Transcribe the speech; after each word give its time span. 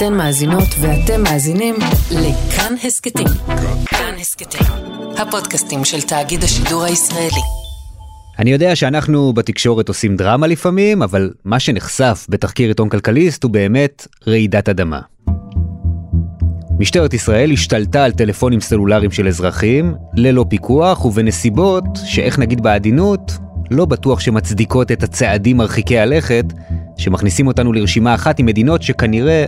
אתן 0.00 0.14
מאזינות 0.14 0.68
ואתם 0.80 1.22
מאזינים 1.22 1.74
לכאן 2.10 2.74
הסכתים. 2.84 3.26
כאן 3.86 4.14
הסכתים, 4.20 4.66
הפודקאסטים 5.18 5.84
של 5.84 6.00
תאגיד 6.02 6.44
השידור 6.44 6.84
הישראלי. 6.84 7.40
אני 8.38 8.50
יודע 8.50 8.76
שאנחנו 8.76 9.32
בתקשורת 9.32 9.88
עושים 9.88 10.16
דרמה 10.16 10.46
לפעמים, 10.46 11.02
אבל 11.02 11.30
מה 11.44 11.60
שנחשף 11.60 12.26
בתחקיר 12.28 12.68
עיתון 12.68 12.88
כלכליסט 12.88 13.44
הוא 13.44 13.50
באמת 13.50 14.06
רעידת 14.26 14.68
אדמה. 14.68 15.00
משטרת 16.78 17.14
ישראל 17.14 17.50
השתלטה 17.50 18.04
על 18.04 18.12
טלפונים 18.12 18.60
סלולריים 18.60 19.10
של 19.10 19.28
אזרחים, 19.28 19.94
ללא 20.14 20.44
פיקוח 20.48 21.04
ובנסיבות 21.04 21.84
שאיך 22.04 22.38
נגיד 22.38 22.60
בעדינות, 22.60 23.32
לא 23.70 23.84
בטוח 23.84 24.20
שמצדיקות 24.20 24.92
את 24.92 25.02
הצעדים 25.02 25.56
מרחיקי 25.56 25.98
הלכת, 25.98 26.44
שמכניסים 26.96 27.46
אותנו 27.46 27.72
לרשימה 27.72 28.14
אחת 28.14 28.38
עם 28.38 28.46
מדינות 28.46 28.82
שכנראה 28.82 29.44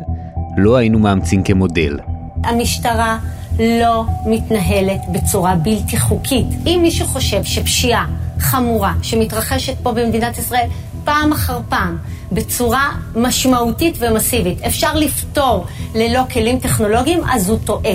לא 0.57 0.77
היינו 0.77 0.99
מאמצים 0.99 1.43
כמודל. 1.43 1.99
המשטרה 2.45 3.19
לא 3.59 4.05
מתנהלת 4.27 5.01
בצורה 5.13 5.55
בלתי 5.55 5.99
חוקית. 5.99 6.47
אם 6.67 6.79
מישהו 6.83 7.07
חושב 7.07 7.45
שפשיעה 7.45 8.07
חמורה 8.39 8.95
שמתרחשת 9.03 9.75
פה 9.83 9.93
במדינת 9.93 10.39
ישראל 10.39 10.67
פעם 11.05 11.33
אחר 11.33 11.61
פעם 11.69 11.99
בצורה 12.33 12.89
משמעותית 13.17 13.99
ומסיבית 14.01 14.63
אפשר 14.63 14.95
לפתור 14.95 15.67
ללא 15.95 16.23
כלים 16.33 16.59
טכנולוגיים, 16.59 17.21
אז 17.33 17.51
הוא 17.51 17.59
טועה. 17.65 17.95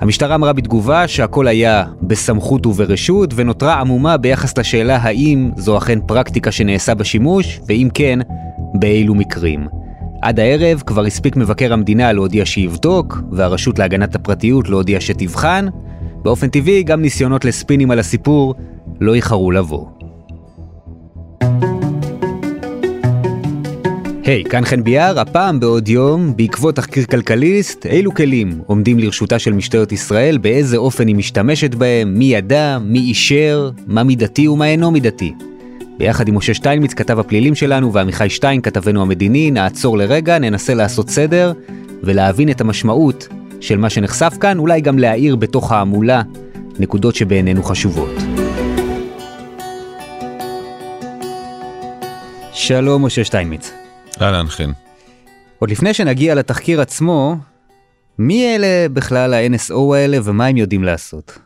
המשטרה 0.00 0.34
אמרה 0.34 0.52
בתגובה 0.52 1.08
שהכל 1.08 1.48
היה 1.48 1.84
בסמכות 2.02 2.66
וברשות 2.66 3.30
ונותרה 3.36 3.74
עמומה 3.74 4.16
ביחס 4.16 4.58
לשאלה 4.58 4.96
האם 4.96 5.50
זו 5.56 5.78
אכן 5.78 5.98
פרקטיקה 6.06 6.52
שנעשה 6.52 6.94
בשימוש, 6.94 7.60
ואם 7.66 7.88
כן, 7.94 8.18
באילו 8.74 9.14
מקרים. 9.14 9.77
עד 10.22 10.40
הערב 10.40 10.82
כבר 10.86 11.04
הספיק 11.04 11.36
מבקר 11.36 11.72
המדינה 11.72 12.12
להודיע 12.12 12.46
שיבדוק, 12.46 13.18
והרשות 13.32 13.78
להגנת 13.78 14.14
הפרטיות 14.14 14.68
להודיע 14.68 15.00
שתבחן. 15.00 15.66
באופן 16.22 16.48
טבעי 16.48 16.82
גם 16.82 17.02
ניסיונות 17.02 17.44
לספינים 17.44 17.90
על 17.90 17.98
הסיפור 17.98 18.54
לא 19.00 19.14
איחרו 19.14 19.50
לבוא. 19.50 19.86
היי, 24.24 24.42
hey, 24.46 24.48
כאן 24.48 24.64
חן 24.64 24.84
ביאר, 24.84 25.20
הפעם 25.20 25.60
בעוד 25.60 25.88
יום, 25.88 26.36
בעקבות 26.36 26.76
תחקיר 26.76 27.04
כלכליסט, 27.04 27.86
אילו 27.86 28.14
כלים 28.14 28.60
עומדים 28.66 28.98
לרשותה 28.98 29.38
של 29.38 29.52
משטרת 29.52 29.92
ישראל, 29.92 30.38
באיזה 30.38 30.76
אופן 30.76 31.06
היא 31.06 31.16
משתמשת 31.16 31.74
בהם, 31.74 32.14
מי 32.18 32.24
ידע, 32.24 32.78
מי 32.78 32.98
אישר, 32.98 33.70
מה 33.86 34.02
מידתי 34.02 34.48
ומה 34.48 34.66
אינו 34.68 34.90
מידתי. 34.90 35.34
ביחד 35.98 36.28
עם 36.28 36.36
משה 36.36 36.54
שטיינמיץ, 36.54 36.94
כתב 36.94 37.18
הפלילים 37.18 37.54
שלנו, 37.54 37.92
ועמיחי 37.92 38.30
שטיין, 38.30 38.60
כתבנו 38.60 39.02
המדיני, 39.02 39.50
נעצור 39.50 39.98
לרגע, 39.98 40.38
ננסה 40.38 40.74
לעשות 40.74 41.10
סדר, 41.10 41.52
ולהבין 42.02 42.50
את 42.50 42.60
המשמעות 42.60 43.28
של 43.60 43.78
מה 43.78 43.90
שנחשף 43.90 44.34
כאן, 44.40 44.58
אולי 44.58 44.80
גם 44.80 44.98
להאיר 44.98 45.36
בתוך 45.36 45.72
ההמולה 45.72 46.22
נקודות 46.78 47.14
שבעינינו 47.14 47.62
חשובות. 47.62 48.14
שלום, 52.52 53.04
משה 53.04 53.24
שטיינמיץ. 53.24 53.72
אהלן 54.20 54.46
חן. 54.46 54.70
עוד 55.58 55.70
לפני 55.70 55.94
שנגיע 55.94 56.34
לתחקיר 56.34 56.80
עצמו, 56.80 57.36
מי 58.18 58.56
אלה 58.56 58.88
בכלל 58.92 59.34
ה-NSO 59.34 59.94
האלה 59.94 60.18
ומה 60.24 60.46
הם 60.46 60.56
יודעים 60.56 60.84
לעשות? 60.84 61.38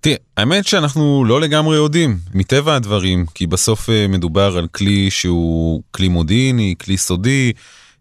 תראה, 0.00 0.16
האמת 0.36 0.66
שאנחנו 0.66 1.24
לא 1.24 1.40
לגמרי 1.40 1.76
יודעים, 1.76 2.18
מטבע 2.34 2.74
הדברים, 2.74 3.26
כי 3.34 3.46
בסוף 3.46 3.90
אה, 3.90 4.06
מדובר 4.08 4.56
על 4.56 4.66
כלי 4.66 5.10
שהוא 5.10 5.82
כלי 5.90 6.08
מודיעיני, 6.08 6.74
כלי 6.80 6.96
סודי, 6.96 7.52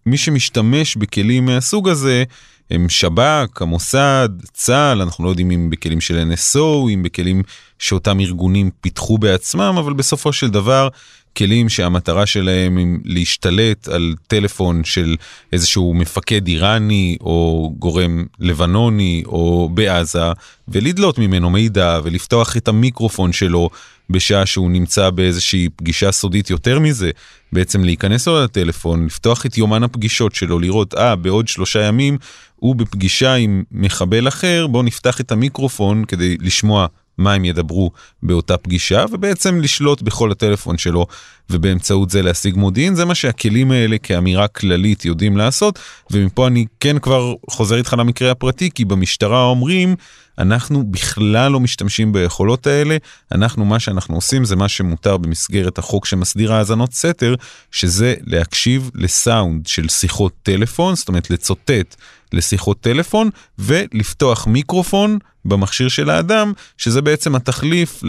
מי 0.05 0.17
שמשתמש 0.17 0.95
בכלים 0.95 1.45
מהסוג 1.45 1.89
הזה 1.89 2.23
הם 2.71 2.89
שב"כ, 2.89 3.61
המוסד, 3.61 4.29
צה"ל, 4.53 5.01
אנחנו 5.01 5.23
לא 5.23 5.29
יודעים 5.29 5.51
אם 5.51 5.69
בכלים 5.69 6.01
של 6.01 6.31
NSO, 6.33 6.89
אם 6.93 7.03
בכלים 7.03 7.43
שאותם 7.79 8.19
ארגונים 8.19 8.69
פיתחו 8.81 9.17
בעצמם, 9.17 9.75
אבל 9.79 9.93
בסופו 9.93 10.33
של 10.33 10.49
דבר 10.49 10.89
כלים 11.37 11.69
שהמטרה 11.69 12.25
שלהם 12.25 12.77
היא 12.77 12.87
להשתלט 13.05 13.87
על 13.87 14.15
טלפון 14.27 14.83
של 14.83 15.15
איזשהו 15.53 15.93
מפקד 15.93 16.47
איראני 16.47 17.17
או 17.21 17.73
גורם 17.79 18.25
לבנוני 18.39 19.23
או 19.25 19.69
בעזה 19.73 20.31
ולדלות 20.67 21.19
ממנו 21.19 21.49
מידע 21.49 21.99
ולפתוח 22.03 22.57
את 22.57 22.67
המיקרופון 22.67 23.33
שלו 23.33 23.69
בשעה 24.09 24.45
שהוא 24.45 24.71
נמצא 24.71 25.09
באיזושהי 25.09 25.69
פגישה 25.75 26.11
סודית 26.11 26.49
יותר 26.49 26.79
מזה, 26.79 27.11
בעצם 27.53 27.83
להיכנס 27.83 28.27
לו 28.27 28.43
לטלפון, 28.43 29.05
לפתוח 29.05 29.45
את 29.45 29.57
יומן 29.57 29.83
הפגישות 29.83 30.35
שלו, 30.35 30.59
לראות, 30.59 30.93
אה, 30.93 31.15
בעוד 31.15 31.47
שלושה 31.47 31.81
ימים 31.83 32.17
הוא 32.55 32.75
בפגישה 32.75 33.33
עם 33.33 33.63
מחבל 33.71 34.27
אחר, 34.27 34.67
בואו 34.67 34.83
נפתח 34.83 35.21
את 35.21 35.31
המיקרופון 35.31 36.05
כדי 36.05 36.37
לשמוע 36.41 36.87
מה 37.17 37.33
הם 37.33 37.45
ידברו 37.45 37.91
באותה 38.23 38.57
פגישה 38.57 39.05
ובעצם 39.11 39.61
לשלוט 39.61 40.01
בכל 40.01 40.31
הטלפון 40.31 40.77
שלו 40.77 41.05
ובאמצעות 41.49 42.09
זה 42.09 42.21
להשיג 42.21 42.55
מודיעין. 42.55 42.95
זה 42.95 43.05
מה 43.05 43.15
שהכלים 43.15 43.71
האלה 43.71 43.97
כאמירה 43.97 44.47
כללית 44.47 45.05
יודעים 45.05 45.37
לעשות 45.37 45.79
ומפה 46.11 46.47
אני 46.47 46.65
כן 46.79 46.99
כבר 46.99 47.33
חוזר 47.49 47.75
איתך 47.75 47.95
למקרה 47.97 48.31
הפרטי 48.31 48.69
כי 48.75 48.85
במשטרה 48.85 49.43
אומרים 49.43 49.95
אנחנו 50.37 50.83
בכלל 50.91 51.51
לא 51.51 51.59
משתמשים 51.59 52.13
ביכולות 52.13 52.67
האלה 52.67 52.97
אנחנו 53.31 53.65
מה 53.65 53.79
שאנחנו 53.79 54.15
עושים 54.15 54.45
זה 54.45 54.55
מה 54.55 54.67
שמותר 54.67 55.17
במסגרת 55.17 55.77
החוק 55.77 56.05
שמסדיר 56.05 56.53
האזנות 56.53 56.93
סתר 56.93 57.35
שזה 57.71 58.15
להקשיב 58.25 58.91
לסאונד 58.95 59.67
של 59.67 59.89
שיחות 59.89 60.33
טלפון 60.43 60.95
זאת 60.95 61.07
אומרת 61.07 61.29
לצוטט 61.29 61.95
לשיחות 62.33 62.79
טלפון 62.81 63.29
ולפתוח 63.59 64.47
מיקרופון 64.47 65.17
במכשיר 65.45 65.87
של 65.87 66.09
האדם 66.09 66.53
שזה 66.77 67.01
בעצם 67.01 67.35
התחליף 67.35 68.03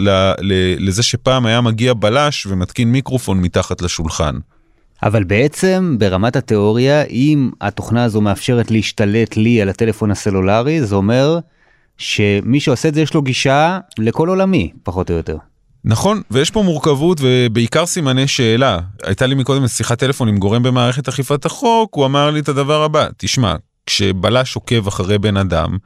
לזה 0.79 1.03
שפעם 1.03 1.45
היה 1.45 1.61
מגיע 1.61 1.93
בלש 1.93 2.45
ומתקין 2.45 2.91
מיקרופון 2.91 3.41
מתחת 3.41 3.81
לשולחן. 3.81 4.35
אבל 5.03 5.23
בעצם 5.23 5.95
ברמת 5.99 6.35
התיאוריה 6.35 7.03
אם 7.03 7.49
התוכנה 7.61 8.03
הזו 8.03 8.21
מאפשרת 8.21 8.71
להשתלט 8.71 9.37
לי 9.37 9.61
על 9.61 9.69
הטלפון 9.69 10.11
הסלולרי 10.11 10.85
זה 10.85 10.95
אומר 10.95 11.39
שמי 11.97 12.59
שעושה 12.59 12.89
את 12.89 12.93
זה 12.93 13.01
יש 13.01 13.13
לו 13.13 13.21
גישה 13.21 13.79
לכל 13.99 14.29
עולמי 14.29 14.71
פחות 14.83 15.11
או 15.11 15.15
יותר. 15.15 15.37
נכון 15.85 16.21
ויש 16.31 16.51
פה 16.51 16.63
מורכבות 16.63 17.17
ובעיקר 17.21 17.85
סימני 17.85 18.27
שאלה 18.27 18.79
הייתה 19.03 19.25
לי 19.25 19.35
מקודם 19.35 19.67
שיחת 19.67 19.99
טלפון 19.99 20.27
עם 20.27 20.37
גורם 20.37 20.63
במערכת 20.63 21.07
אכיפת 21.07 21.45
החוק 21.45 21.95
הוא 21.95 22.05
אמר 22.05 22.31
לי 22.31 22.39
את 22.39 22.49
הדבר 22.49 22.83
הבא 22.83 23.07
תשמע 23.17 23.55
כשבלש 23.85 24.55
עוקב 24.55 24.87
אחרי 24.87 25.17
בן 25.17 25.37
אדם 25.37 25.77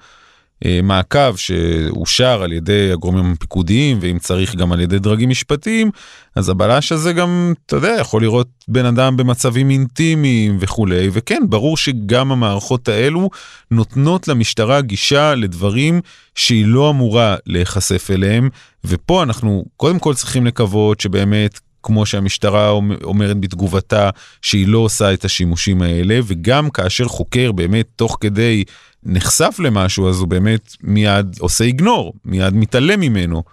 מעקב 0.84 1.36
שאושר 1.36 2.44
על 2.44 2.54
ידי 2.54 2.92
הגורמים 2.92 3.32
הפיקודיים 3.32 3.98
ואם 4.02 4.20
צריך 4.20 4.56
גם 4.56 4.72
על 4.72 4.80
ידי 4.80 5.00
דרגים 5.00 5.30
משפטיים 5.30 5.92
אז 6.36 6.50
הבלש 6.50 6.92
הזה 6.92 7.14
גם 7.14 7.54
אתה 7.66 7.76
יודע 7.76 7.96
יכול 8.00 8.22
לראות 8.22 8.48
בן 8.68 8.86
אדם 8.86 9.18
במצבים 9.18 9.70
אינטימיים 9.70 10.58
וכולי. 10.60 11.10
וכן 11.12 11.42
ברור 11.50 11.78
שגם 11.78 12.32
המערכות 12.32 12.88
האלו 12.88 13.30
נותנות 13.72 14.28
למשטרה 14.28 14.82
גישה 14.82 15.36
לדברים 15.36 16.02
שהיא 16.36 16.66
לא 16.66 16.90
אמורה 16.90 17.36
להיחשף 17.46 18.12
אליהם. 18.12 18.50
ופה 18.86 19.24
אנחנו 19.24 19.66
קודם 19.78 20.00
כל 20.00 20.14
צריכים 20.14 20.46
לקוות 20.46 21.00
שבאמת 21.00 21.60
כמו 21.84 22.06
שהמשטרה 22.06 22.70
אומרת 23.04 23.40
בתגובתה 23.40 24.10
שהיא 24.42 24.68
לא 24.68 24.78
עושה 24.78 25.14
את 25.14 25.26
השימושים 25.26 25.82
האלה 25.82 26.20
וגם 26.24 26.70
כאשר 26.70 27.06
חוקר 27.06 27.52
באמת 27.52 27.88
תוך 27.96 28.18
כדי 28.22 28.64
נחשף 29.04 29.56
למשהו 29.60 30.10
אז 30.10 30.20
הוא 30.20 30.28
באמת 30.28 30.76
מיד 30.84 31.36
עושה 31.40 31.64
איגנור, 31.64 32.14
מיד 32.26 32.54
מתעלם 32.54 33.00
ממנו, 33.00 33.44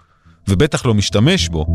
ובטח 0.48 0.86
לא 0.86 0.94
משתמש 0.94 1.48
בו. 1.48 1.66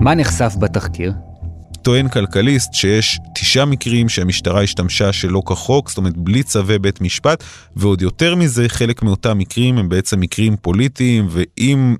מה 0.00 0.14
נחשף 0.14 0.54
בתחקיר? 0.58 1.12
טוען 1.82 2.08
כלכליסט 2.08 2.74
שיש 2.74 3.20
תשעה 3.34 3.64
מקרים 3.64 4.08
שהמשטרה 4.08 4.62
השתמשה 4.62 5.12
שלא 5.12 5.42
כחוק, 5.46 5.88
זאת 5.88 5.98
אומרת 5.98 6.16
בלי 6.16 6.42
צווי 6.42 6.78
בית 6.78 7.00
משפט, 7.00 7.44
ועוד 7.76 8.02
יותר 8.02 8.34
מזה, 8.34 8.68
חלק 8.68 9.02
מאותם 9.02 9.38
מקרים 9.38 9.78
הם 9.78 9.88
בעצם 9.88 10.20
מקרים 10.20 10.56
פוליטיים, 10.56 11.26
ואם 11.30 11.96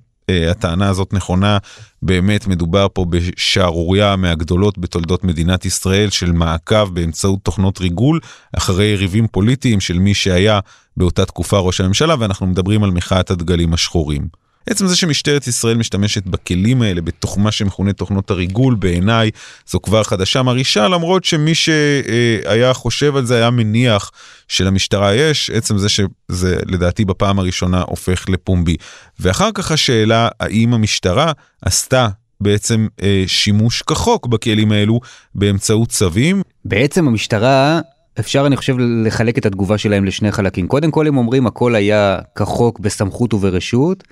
הטענה 0.50 0.88
הזאת 0.88 1.12
נכונה, 1.12 1.58
באמת 2.02 2.46
מדובר 2.46 2.86
פה 2.92 3.04
בשערוריה 3.04 4.16
מהגדולות 4.16 4.78
בתולדות 4.78 5.24
מדינת 5.24 5.64
ישראל 5.64 6.10
של 6.10 6.32
מעקב 6.32 6.88
באמצעות 6.94 7.38
תוכנות 7.42 7.80
ריגול 7.80 8.20
אחרי 8.56 8.84
יריבים 8.84 9.26
פוליטיים 9.28 9.80
של 9.80 9.98
מי 9.98 10.14
שהיה 10.14 10.60
באותה 10.96 11.24
תקופה 11.24 11.58
ראש 11.58 11.80
הממשלה 11.80 12.14
ואנחנו 12.18 12.46
מדברים 12.46 12.84
על 12.84 12.90
מחאת 12.90 13.30
הדגלים 13.30 13.74
השחורים. 13.74 14.47
עצם 14.70 14.86
זה 14.86 14.96
שמשטרת 14.96 15.46
ישראל 15.46 15.76
משתמשת 15.76 16.26
בכלים 16.26 16.82
האלה 16.82 17.00
בתוך 17.00 17.38
מה 17.38 17.52
שמכונה 17.52 17.92
תוכנות 17.92 18.30
הריגול 18.30 18.74
בעיניי 18.74 19.30
זו 19.66 19.80
כבר 19.80 20.02
חדשה 20.02 20.42
מרעישה 20.42 20.88
למרות 20.88 21.24
שמי 21.24 21.54
שהיה 21.54 22.74
חושב 22.74 23.16
על 23.16 23.26
זה 23.26 23.36
היה 23.36 23.50
מניח 23.50 24.10
שלמשטרה 24.48 25.14
יש 25.14 25.50
עצם 25.50 25.78
זה 25.78 25.88
שזה 25.88 26.56
לדעתי 26.66 27.04
בפעם 27.04 27.38
הראשונה 27.38 27.82
הופך 27.86 28.28
לפומבי 28.28 28.76
ואחר 29.20 29.50
כך 29.54 29.72
השאלה 29.72 30.28
האם 30.40 30.74
המשטרה 30.74 31.32
עשתה 31.62 32.08
בעצם 32.40 32.86
אה, 33.02 33.24
שימוש 33.26 33.82
כחוק 33.82 34.26
בכלים 34.26 34.72
האלו 34.72 35.00
באמצעות 35.34 35.88
צווים. 35.88 36.42
בעצם 36.64 37.08
המשטרה 37.08 37.80
אפשר 38.20 38.46
אני 38.46 38.56
חושב 38.56 38.76
לחלק 38.78 39.38
את 39.38 39.46
התגובה 39.46 39.78
שלהם 39.78 40.04
לשני 40.04 40.32
חלקים 40.32 40.66
קודם 40.66 40.90
כל 40.90 41.06
הם 41.06 41.16
אומרים 41.16 41.46
הכל 41.46 41.74
היה 41.74 42.18
כחוק 42.34 42.80
בסמכות 42.80 43.34
וברשות. 43.34 44.04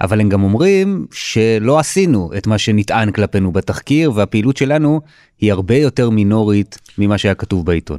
אבל 0.00 0.20
הם 0.20 0.28
גם 0.28 0.42
אומרים 0.42 1.06
שלא 1.12 1.78
עשינו 1.78 2.30
את 2.38 2.46
מה 2.46 2.58
שנטען 2.58 3.12
כלפינו 3.12 3.52
בתחקיר 3.52 4.12
והפעילות 4.14 4.56
שלנו 4.56 5.00
היא 5.40 5.52
הרבה 5.52 5.76
יותר 5.76 6.10
מינורית 6.10 6.78
ממה 6.98 7.18
שהיה 7.18 7.34
כתוב 7.34 7.66
בעיתון. 7.66 7.98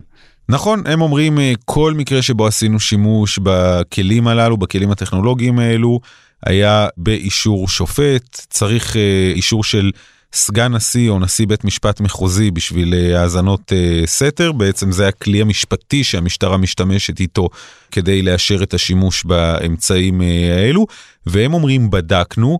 נכון, 0.50 0.83
הם 0.88 1.01
אומרים 1.01 1.39
אה, 1.39 1.53
כל 1.65 1.94
מקרה 1.94 2.21
שבו 2.21 2.48
עשינו 2.48 2.80
שימוש 2.80 3.39
בכלים 3.44 4.27
הללו, 4.27 4.57
בכלים 4.57 4.92
הטכנולוגיים 4.92 5.59
האלו, 5.59 6.00
היה 6.45 6.88
באישור 6.98 7.68
שופט, 7.68 8.45
צריך 8.50 8.97
אה, 8.97 9.31
אישור 9.36 9.63
של 9.63 9.92
סגן 10.33 10.74
נשיא 10.74 11.09
או 11.09 11.19
נשיא 11.19 11.47
בית 11.47 11.63
משפט 11.65 12.01
מחוזי 12.01 12.51
בשביל 12.51 12.94
אה, 12.94 13.21
האזנות 13.21 13.71
סתר, 14.06 14.51
בעצם 14.51 14.92
זה 14.92 15.07
הכלי 15.07 15.42
המשפטי 15.42 16.04
שהמשטרה 16.04 16.57
משתמשת 16.57 17.19
איתו 17.19 17.50
כדי 17.92 18.21
לאשר 18.21 18.63
את 18.63 18.74
השימוש 18.74 19.24
באמצעים 19.24 20.21
האלו, 20.57 20.86
והם 21.25 21.53
אומרים 21.53 21.89
בדקנו, 21.89 22.59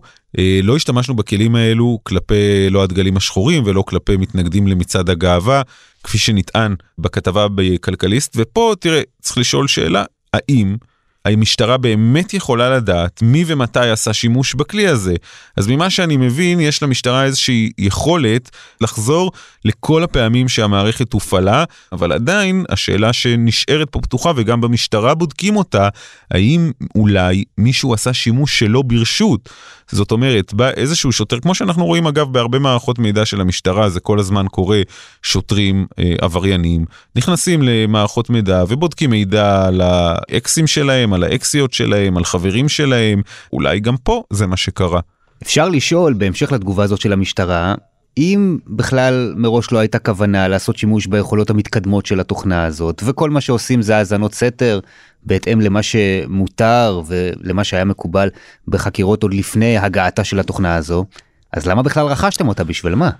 לא 0.62 0.76
השתמשנו 0.76 1.16
בכלים 1.16 1.54
האלו 1.54 1.98
כלפי 2.02 2.70
לא 2.70 2.82
הדגלים 2.82 3.16
השחורים 3.16 3.62
ולא 3.66 3.82
כלפי 3.82 4.16
מתנגדים 4.16 4.66
למצעד 4.66 5.10
הגאווה, 5.10 5.62
כפי 6.04 6.18
שנטען 6.18 6.74
בכתבה 6.98 7.46
בכלכליסט, 7.54 8.32
ופה 8.36 8.74
תראה, 8.80 9.00
צריך 9.22 9.38
לשאול 9.38 9.68
שאלה, 9.68 10.04
האם 10.32 10.76
המשטרה 11.24 11.76
באמת 11.76 12.34
יכולה 12.34 12.70
לדעת 12.70 13.22
מי 13.22 13.44
ומתי 13.46 13.90
עשה 13.90 14.12
שימוש 14.12 14.54
בכלי 14.54 14.86
הזה. 14.86 15.14
אז 15.56 15.68
ממה 15.68 15.90
שאני 15.90 16.16
מבין, 16.16 16.60
יש 16.60 16.82
למשטרה 16.82 17.24
איזושהי 17.24 17.70
יכולת 17.78 18.50
לחזור 18.80 19.32
לכל 19.64 20.02
הפעמים 20.02 20.48
שהמערכת 20.48 21.12
הופעלה, 21.12 21.64
אבל 21.92 22.12
עדיין 22.12 22.64
השאלה 22.68 23.12
שנשארת 23.12 23.88
פה 23.90 24.00
פתוחה 24.00 24.32
וגם 24.36 24.60
במשטרה 24.60 25.14
בודקים 25.14 25.56
אותה, 25.56 25.88
האם 26.30 26.70
אולי 26.94 27.44
מישהו 27.58 27.94
עשה 27.94 28.12
שימוש 28.12 28.58
שלא 28.58 28.82
ברשות. 28.82 29.48
זאת 29.92 30.10
אומרת, 30.10 30.54
בא 30.54 30.70
איזשהו 30.70 31.12
שוטר, 31.12 31.40
כמו 31.40 31.54
שאנחנו 31.54 31.84
רואים 31.84 32.06
אגב 32.06 32.32
בהרבה 32.32 32.58
מערכות 32.58 32.98
מידע 32.98 33.26
של 33.26 33.40
המשטרה, 33.40 33.88
זה 33.88 34.00
כל 34.00 34.18
הזמן 34.18 34.46
קורה, 34.50 34.82
שוטרים 35.22 35.86
אה, 35.98 36.14
עבריינים 36.20 36.84
נכנסים 37.16 37.62
למערכות 37.62 38.30
מידע 38.30 38.64
ובודקים 38.68 39.10
מידע 39.10 39.66
על 39.66 39.80
האקסים 39.80 40.66
שלהם, 40.66 41.11
על 41.12 41.24
האקסיות 41.24 41.72
שלהם, 41.72 42.16
על 42.16 42.24
חברים 42.24 42.68
שלהם, 42.68 43.22
אולי 43.52 43.80
גם 43.80 43.96
פה 43.96 44.22
זה 44.30 44.46
מה 44.46 44.56
שקרה. 44.56 45.00
אפשר 45.42 45.68
לשאול, 45.68 46.12
בהמשך 46.12 46.52
לתגובה 46.52 46.84
הזאת 46.84 47.00
של 47.00 47.12
המשטרה, 47.12 47.74
אם 48.18 48.58
בכלל 48.66 49.34
מראש 49.36 49.72
לא 49.72 49.78
הייתה 49.78 49.98
כוונה 49.98 50.48
לעשות 50.48 50.76
שימוש 50.76 51.06
ביכולות 51.06 51.50
המתקדמות 51.50 52.06
של 52.06 52.20
התוכנה 52.20 52.64
הזאת, 52.64 53.02
וכל 53.06 53.30
מה 53.30 53.40
שעושים 53.40 53.82
זה 53.82 53.96
האזנות 53.96 54.34
סתר, 54.34 54.80
בהתאם 55.22 55.60
למה 55.60 55.82
שמותר 55.82 57.02
ולמה 57.06 57.64
שהיה 57.64 57.84
מקובל 57.84 58.28
בחקירות 58.68 59.22
עוד 59.22 59.34
לפני 59.34 59.78
הגעתה 59.78 60.24
של 60.24 60.40
התוכנה 60.40 60.74
הזו, 60.74 61.04
אז 61.52 61.66
למה 61.66 61.82
בכלל 61.82 62.06
רכשתם 62.06 62.48
אותה? 62.48 62.64
בשביל 62.64 62.94
מה? 62.94 63.10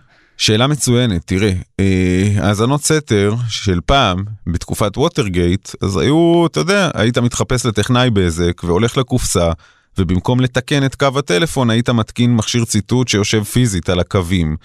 שאלה 0.43 0.67
מצוינת, 0.67 1.23
תראה, 1.27 1.53
אה, 1.81 2.29
האזנות 2.39 2.83
סתר 2.83 3.35
של 3.49 3.81
פעם, 3.87 4.25
בתקופת 4.47 4.99
ווטרגייט, 4.99 5.71
אז 5.83 5.97
היו, 5.97 6.47
אתה 6.47 6.61
יודע, 6.61 6.91
היית 6.95 7.19
מתחפש 7.19 7.67
לטכנאי 7.67 8.11
בזק 8.11 8.65
והולך 8.65 8.97
לקופסה, 8.97 9.53
ובמקום 9.99 10.41
לתקן 10.41 10.85
את 10.85 10.95
קו 10.95 11.19
הטלפון 11.19 11.71
היית 11.71 11.91
מתקין 11.91 12.37
מכשיר 12.37 12.65
ציטוט 12.65 13.09
שיושב 13.09 13.43
פיזית 13.43 13.89
על 13.89 14.01
הקווים. 14.01 14.57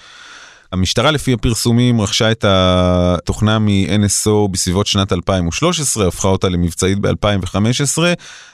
המשטרה 0.71 1.11
לפי 1.11 1.33
הפרסומים 1.33 2.01
רכשה 2.01 2.31
את 2.31 2.45
התוכנה 2.47 3.59
מ-NSO 3.59 4.47
בסביבות 4.51 4.87
שנת 4.87 5.13
2013, 5.13 6.07
הפכה 6.07 6.27
אותה 6.27 6.49
למבצעית 6.49 6.99
ב-2015. 6.99 7.97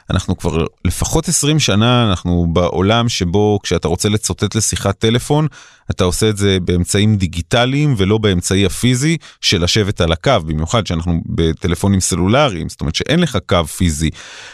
אנחנו 0.10 0.38
כבר 0.38 0.66
לפחות 0.86 1.28
20 1.28 1.60
שנה, 1.60 2.10
אנחנו 2.10 2.48
בעולם 2.54 3.10
שבו 3.10 3.60
כשאתה 3.64 3.88
רוצה 3.88 4.10
לצוטט 4.10 4.56
לשיחת 4.56 5.00
טלפון, 5.00 5.48
אתה 5.92 6.04
עושה 6.04 6.30
את 6.30 6.38
זה 6.38 6.58
באמצעים 6.62 7.16
דיגיטליים 7.16 7.96
ולא 7.98 8.18
באמצעי 8.18 8.66
הפיזי 8.66 9.18
של 9.42 9.64
לשבת 9.64 10.02
על 10.02 10.12
הקו, 10.12 10.32
במיוחד 10.46 10.88
שאנחנו 10.88 11.22
בטלפונים 11.26 12.00
סלולריים, 12.00 12.70
זאת 12.70 12.82
אומרת 12.82 12.96
שאין 12.96 13.20
לך 13.20 13.38
קו 13.48 13.66
פיזי. 13.66 14.10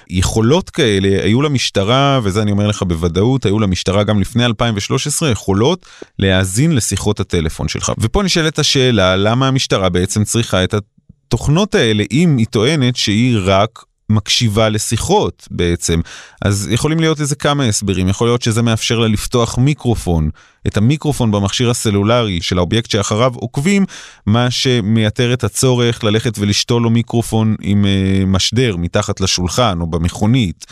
יכולות 0.10 0.70
כאלה 0.70 1.24
היו 1.24 1.42
למשטרה, 1.42 2.20
וזה 2.24 2.42
אני 2.42 2.52
אומר 2.52 2.68
לך 2.68 2.84
בוודאות, 2.84 3.46
היו 3.46 3.60
למשטרה 3.60 4.04
גם 4.04 4.22
לפני 4.22 4.46
2013 4.46 5.32
יכולות 5.32 5.86
להאזין 6.20 6.76
לשיחות 6.76 7.20
הטלפון 7.20 7.68
שלך. 7.68 7.92
ופה 7.98 8.24
נשאלת 8.24 8.60
השאלה, 8.60 9.16
למה 9.16 9.48
המשטרה 9.48 9.90
בעצם 9.90 10.24
צריכה 10.24 10.64
את 10.64 10.74
התוכנות 10.74 11.76
האלה 11.76 12.04
אם 12.12 12.38
היא 12.38 12.46
טוענת 12.50 12.96
שהיא 12.96 13.38
רק 13.44 13.84
מקשיבה 14.10 14.70
לשיחות 14.70 15.48
בעצם. 15.52 16.02
אז 16.42 16.68
יכולים 16.72 17.00
להיות 17.00 17.22
איזה 17.22 17.36
כמה 17.36 17.66
הסברים, 17.66 18.08
יכול 18.08 18.28
להיות 18.28 18.42
שזה 18.42 18.62
מאפשר 18.62 19.00
לה 19.00 19.08
לפתוח 19.08 19.58
מיקרופון, 19.58 20.30
את 20.68 20.78
המיקרופון 20.78 21.32
במכשיר 21.32 21.70
הסלולרי 21.70 22.42
של 22.42 22.58
האובייקט 22.58 22.90
שאחריו 22.90 23.34
עוקבים, 23.36 23.86
מה 24.26 24.52
שמייתר 24.52 25.34
את 25.34 25.44
הצורך 25.44 26.04
ללכת 26.04 26.40
ולשתול 26.40 26.82
לו 26.82 26.90
מיקרופון 26.90 27.56
עם 27.62 27.86
uh, 27.86 28.26
משדר 28.26 28.76
מתחת 28.78 29.22
לשולחן 29.22 29.82
או 29.82 29.88
במכונית. 29.88 30.66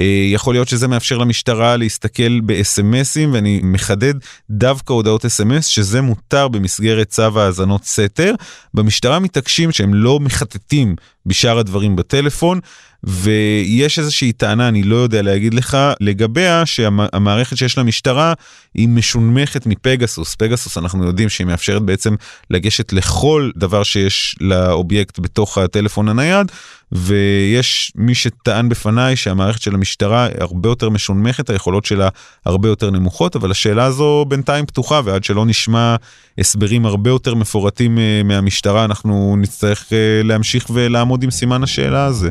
אה, 0.00 0.04
יכול 0.32 0.54
להיות 0.54 0.68
שזה 0.68 0.88
מאפשר 0.88 1.18
למשטרה 1.18 1.76
להסתכל 1.76 2.40
ב-SMSים 2.40 3.28
ואני 3.32 3.60
מחדד 3.62 4.14
דווקא 4.50 4.92
הודעות 4.92 5.24
SMS 5.24 5.62
שזה 5.62 6.00
מותר 6.00 6.48
במסגרת 6.48 7.08
צו 7.08 7.40
האזנות 7.40 7.84
סתר. 7.84 8.34
במשטרה 8.74 9.18
מתעקשים 9.18 9.72
שהם 9.72 9.94
לא 9.94 10.20
מחטטים 10.20 10.96
בשאר 11.28 11.58
הדברים 11.58 11.96
בטלפון. 11.96 12.60
ויש 13.04 13.98
איזושהי 13.98 14.32
טענה, 14.32 14.68
אני 14.68 14.82
לא 14.82 14.96
יודע 14.96 15.22
להגיד 15.22 15.54
לך, 15.54 15.76
לגביה 16.00 16.66
שהמערכת 16.66 17.56
שיש 17.56 17.78
למשטרה 17.78 18.32
היא 18.74 18.88
משונמכת 18.88 19.66
מפגסוס. 19.66 20.34
פגסוס 20.34 20.78
אנחנו 20.78 21.04
יודעים 21.06 21.28
שהיא 21.28 21.46
מאפשרת 21.46 21.82
בעצם 21.82 22.14
לגשת 22.50 22.92
לכל 22.92 23.50
דבר 23.56 23.82
שיש 23.82 24.36
לאובייקט 24.40 25.18
בתוך 25.18 25.58
הטלפון 25.58 26.08
הנייד, 26.08 26.52
ויש 26.92 27.92
מי 27.96 28.14
שטען 28.14 28.68
בפניי 28.68 29.16
שהמערכת 29.16 29.62
של 29.62 29.74
המשטרה 29.74 30.28
הרבה 30.38 30.68
יותר 30.68 30.90
משונמכת, 30.90 31.50
היכולות 31.50 31.84
שלה 31.84 32.08
הרבה 32.44 32.68
יותר 32.68 32.90
נמוכות, 32.90 33.36
אבל 33.36 33.50
השאלה 33.50 33.84
הזו 33.84 34.24
בינתיים 34.28 34.66
פתוחה, 34.66 35.00
ועד 35.04 35.24
שלא 35.24 35.46
נשמע 35.46 35.96
הסברים 36.38 36.86
הרבה 36.86 37.10
יותר 37.10 37.34
מפורטים 37.34 37.98
אה, 37.98 38.22
מהמשטרה, 38.24 38.84
אנחנו 38.84 39.36
נצטרך 39.38 39.92
אה, 39.92 40.22
להמשיך 40.24 40.70
ולעמוד 40.70 41.17
עם 41.22 41.30
סימן 41.30 41.62
השאלה 41.62 42.04
הזה. 42.04 42.30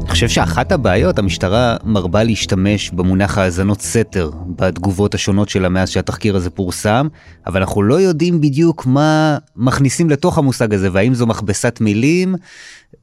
אני 0.00 0.10
חושב 0.10 0.28
שאחת 0.28 0.72
הבעיות, 0.72 1.18
המשטרה 1.18 1.76
מרבה 1.84 2.22
להשתמש 2.24 2.90
במונח 2.90 3.38
האזנות 3.38 3.80
סתר 3.80 4.30
בתגובות 4.46 5.14
השונות 5.14 5.48
שלה 5.48 5.68
מאז 5.68 5.90
שהתחקיר 5.90 6.36
הזה 6.36 6.50
פורסם, 6.50 7.08
אבל 7.46 7.60
אנחנו 7.60 7.82
לא 7.82 8.00
יודעים 8.00 8.40
בדיוק 8.40 8.86
מה 8.86 9.38
מכניסים 9.56 10.10
לתוך 10.10 10.38
המושג 10.38 10.74
הזה, 10.74 10.88
והאם 10.92 11.14
זו 11.14 11.26
מכבסת 11.26 11.78
מילים, 11.80 12.34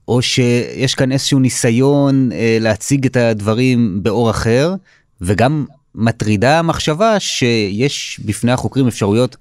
או 0.07 0.21
שיש 0.21 0.95
כאן 0.95 1.11
איזשהו 1.11 1.39
ניסיון 1.39 2.31
אה, 2.31 2.57
להציג 2.61 3.05
את 3.05 3.15
הדברים 3.15 3.99
באור 4.03 4.29
אחר, 4.29 4.75
וגם 5.21 5.65
מטרידה 5.95 6.59
המחשבה 6.59 7.19
שיש 7.19 8.19
בפני 8.25 8.51
החוקרים 8.51 8.87
אפשרויות 8.87 9.37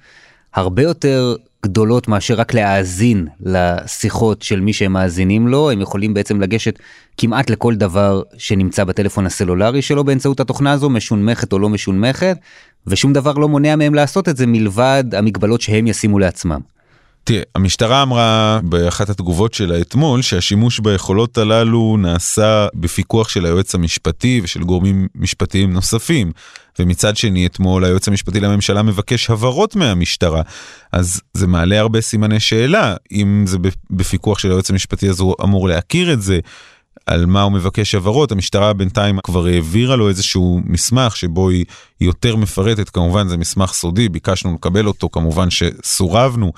הרבה 0.54 0.82
יותר 0.82 1.36
גדולות 1.64 2.08
מאשר 2.08 2.34
רק 2.34 2.54
להאזין 2.54 3.26
לשיחות 3.40 4.42
של 4.42 4.60
מי 4.60 4.72
שהם 4.72 4.92
מאזינים 4.92 5.48
לו, 5.48 5.70
הם 5.70 5.80
יכולים 5.80 6.14
בעצם 6.14 6.40
לגשת 6.40 6.78
כמעט 7.16 7.50
לכל 7.50 7.74
דבר 7.74 8.22
שנמצא 8.38 8.84
בטלפון 8.84 9.26
הסלולרי 9.26 9.82
שלו 9.82 10.04
באמצעות 10.04 10.40
התוכנה 10.40 10.72
הזו, 10.72 10.90
משונמכת 10.90 11.52
או 11.52 11.58
לא 11.58 11.68
משונמכת, 11.68 12.36
ושום 12.86 13.12
דבר 13.12 13.32
לא 13.32 13.48
מונע 13.48 13.76
מהם 13.76 13.94
לעשות 13.94 14.28
את 14.28 14.36
זה 14.36 14.46
מלבד 14.46 15.04
המגבלות 15.12 15.60
שהם 15.60 15.86
ישימו 15.86 16.18
לעצמם. 16.18 16.60
תראה, 17.24 17.42
המשטרה 17.54 18.02
אמרה 18.02 18.60
באחת 18.62 19.10
התגובות 19.10 19.54
שלה 19.54 19.80
אתמול 19.80 20.22
שהשימוש 20.22 20.80
ביכולות 20.80 21.38
הללו 21.38 21.96
נעשה 21.96 22.66
בפיקוח 22.74 23.28
של 23.28 23.46
היועץ 23.46 23.74
המשפטי 23.74 24.40
ושל 24.44 24.62
גורמים 24.62 25.08
משפטיים 25.14 25.72
נוספים. 25.72 26.32
ומצד 26.78 27.16
שני 27.16 27.46
אתמול 27.46 27.84
היועץ 27.84 28.08
המשפטי 28.08 28.40
לממשלה 28.40 28.82
מבקש 28.82 29.30
הבהרות 29.30 29.76
מהמשטרה. 29.76 30.42
אז 30.92 31.20
זה 31.34 31.46
מעלה 31.46 31.80
הרבה 31.80 32.00
סימני 32.00 32.40
שאלה, 32.40 32.94
אם 33.12 33.44
זה 33.46 33.58
בפיקוח 33.90 34.38
של 34.38 34.50
היועץ 34.50 34.70
המשפטי 34.70 35.10
אז 35.10 35.20
הוא 35.20 35.34
אמור 35.42 35.68
להכיר 35.68 36.12
את 36.12 36.22
זה. 36.22 36.38
על 37.06 37.26
מה 37.26 37.42
הוא 37.42 37.52
מבקש 37.52 37.94
הבהרות, 37.94 38.32
המשטרה 38.32 38.72
בינתיים 38.72 39.18
כבר 39.24 39.46
העבירה 39.46 39.96
לו 39.96 40.08
איזשהו 40.08 40.60
מסמך 40.64 41.16
שבו 41.16 41.50
היא 41.50 41.64
יותר 42.00 42.36
מפרטת, 42.36 42.88
כמובן 42.88 43.28
זה 43.28 43.36
מסמך 43.36 43.72
סודי, 43.72 44.08
ביקשנו 44.08 44.54
לקבל 44.54 44.86
אותו, 44.86 45.08
כמובן 45.12 45.48
שסורבנו. 45.50 46.52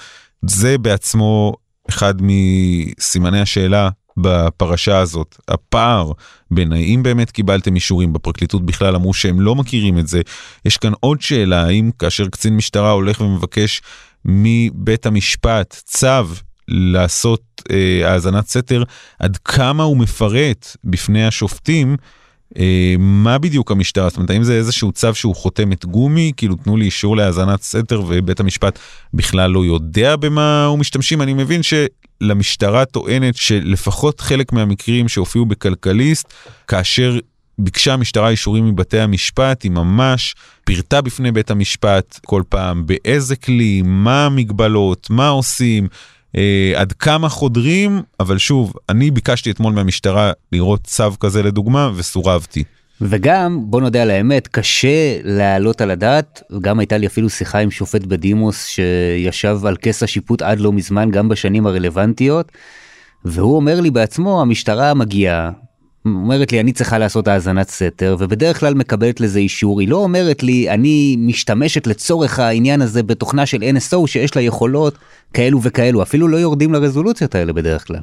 זה 0.46 0.78
בעצמו 0.78 1.54
אחד 1.88 2.14
מסימני 2.20 3.40
השאלה 3.40 3.88
בפרשה 4.16 4.99
הזאת, 4.99 5.37
הפער 5.49 6.12
בין 6.50 6.72
האם 6.72 7.02
באמת 7.02 7.30
קיבלתם 7.30 7.75
אישורים 7.75 8.12
בפרקליטות 8.12 8.66
בכלל 8.66 8.94
אמרו 8.94 9.14
שהם 9.14 9.40
לא 9.40 9.54
מכירים 9.54 9.99
את 9.99 10.08
זה. 10.08 10.20
יש 10.64 10.76
כאן 10.76 10.92
עוד 11.00 11.20
שאלה, 11.20 11.64
האם 11.64 11.90
כאשר 11.99 12.28
קצין 12.28 12.56
משטרה 12.56 12.90
הולך 12.90 13.20
ומבקש 13.20 13.82
מבית 14.25 15.06
המשפט 15.06 15.82
צו 15.84 16.25
לעשות 16.68 17.42
אה, 17.70 18.12
האזנת 18.12 18.49
סתר, 18.49 18.82
עד 19.18 19.37
כמה 19.37 19.82
הוא 19.82 19.96
מפרט 19.96 20.76
בפני 20.84 21.26
השופטים 21.26 21.90
אה, 21.90 22.22
מה 22.99 23.38
בדיוק 23.38 23.71
המשטרה, 23.71 24.09
זאת 24.09 24.16
אומרת 24.16 24.30
האם 24.30 24.42
זה 24.42 24.54
איזשהו 24.54 24.92
צו 24.92 25.14
שהוא 25.14 25.37
חותמת 25.37 25.85
גומי, 25.85 26.32
כאילו 26.37 26.54
תנו 26.54 26.76
לי 26.76 26.85
אישור 26.85 27.16
להאזנת 27.16 27.62
סתר 27.62 28.02
ובית 28.09 28.40
המשפט 28.40 28.78
בכלל 29.14 29.50
לא 29.50 29.64
יודע 29.64 30.16
במה 30.16 30.64
הוא 30.64 30.78
משתמשים, 30.78 31.23
אני 31.23 31.35
מבין 31.35 31.61
שלמשטרה 31.62 32.85
טוענת 32.85 33.37
שלפחות 33.37 34.21
חלק 34.21 34.52
מהמקרים 34.52 35.09
שהופיעו 35.09 35.47
בכלכליסט, 35.47 36.32
כאשר 36.68 37.18
ביקשה 37.59 37.92
המשטרה 37.94 38.28
אישורים 38.28 38.68
מבתי 38.68 39.00
המשפט, 39.00 39.62
היא 39.62 39.71
ממש 39.71 40.35
פירטה 40.64 41.00
בפני 41.00 41.32
בית 41.32 41.50
המשפט 41.50 42.21
כל 42.26 42.42
פעם 42.49 42.87
באיזה 42.87 43.37
כלי, 43.37 43.82
מה 43.85 44.26
המגבלות, 44.26 45.11
מה 45.11 45.28
עושים, 45.28 45.85
אה, 45.85 45.88
עד 46.76 46.92
כמה 46.92 47.28
חודרים, 47.28 48.02
אבל 48.20 48.38
שוב, 48.38 48.72
אני 48.88 49.10
ביקשתי 49.10 49.50
אתמול 49.50 49.72
מהמשטרה 49.72 50.32
לראות 50.52 50.84
צו 50.84 51.18
כזה 51.20 51.42
לדוגמה 51.42 51.90
וסורבתי. 51.94 52.64
וגם, 53.00 53.60
בוא 53.64 53.80
נודה 53.80 54.02
על 54.02 54.10
האמת, 54.10 54.48
קשה 54.48 55.18
להעלות 55.24 55.80
על 55.80 55.90
הדעת, 55.90 56.42
גם 56.60 56.78
הייתה 56.78 56.98
לי 56.98 57.06
אפילו 57.06 57.30
שיחה 57.30 57.58
עם 57.58 57.70
שופט 57.70 58.02
בדימוס 58.02 58.66
שישב 58.66 59.58
על 59.66 59.76
כס 59.82 60.02
השיפוט 60.02 60.42
עד 60.42 60.60
לא 60.60 60.72
מזמן, 60.72 61.10
גם 61.10 61.28
בשנים 61.28 61.66
הרלוונטיות, 61.66 62.52
והוא 63.24 63.56
אומר 63.56 63.80
לי 63.80 63.90
בעצמו, 63.90 64.40
המשטרה 64.40 64.94
מגיעה, 64.94 65.50
אומרת 66.04 66.52
לי 66.52 66.61
אני 66.61 66.73
צריכה 66.73 66.99
לעשות 66.99 67.28
האזנת 67.28 67.68
סתר 67.68 68.16
ובדרך 68.18 68.61
כלל 68.61 68.75
מקבלת 68.75 69.21
לזה 69.21 69.38
אישור 69.38 69.80
היא 69.80 69.88
לא 69.88 69.97
אומרת 69.97 70.42
לי 70.42 70.71
אני 70.71 71.16
משתמשת 71.18 71.87
לצורך 71.87 72.38
העניין 72.38 72.82
הזה 72.82 73.02
בתוכנה 73.02 73.47
של 73.47 73.62
NSO 73.76 74.06
שיש 74.06 74.37
לה 74.37 74.42
יכולות 74.42 74.99
כאלו 75.35 75.62
וכאלו 75.62 76.02
אפילו 76.02 76.28
לא 76.28 76.37
יורדים 76.37 76.73
לרזולוציות 76.73 77.35
האלה 77.35 77.52
בדרך 77.52 77.87
כלל. 77.87 78.00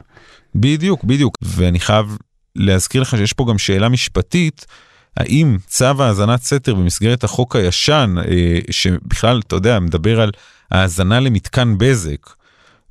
בדיוק 0.56 1.03
בדיוק 1.03 1.38
ואני 1.41 1.79
חייב 1.79 2.18
להזכיר 2.56 3.01
לך 3.01 3.18
שיש 3.18 3.34
פה 3.34 3.46
גם 3.50 3.58
שאלה 3.58 3.89
משפטית 3.89 4.65
האם 5.18 5.58
צו 5.68 6.03
האזנת 6.03 6.44
סתר 6.44 6.75
במסגרת 6.75 7.24
החוק 7.24 7.56
הישן 7.56 8.15
אה, 8.18 8.60
שבכלל 8.72 9.41
אתה 9.48 9.56
יודע 9.56 9.79
מדבר 9.79 10.22
על 10.22 10.32
האזנה 10.72 11.20
למתקן 11.20 11.77
בזק 11.77 12.29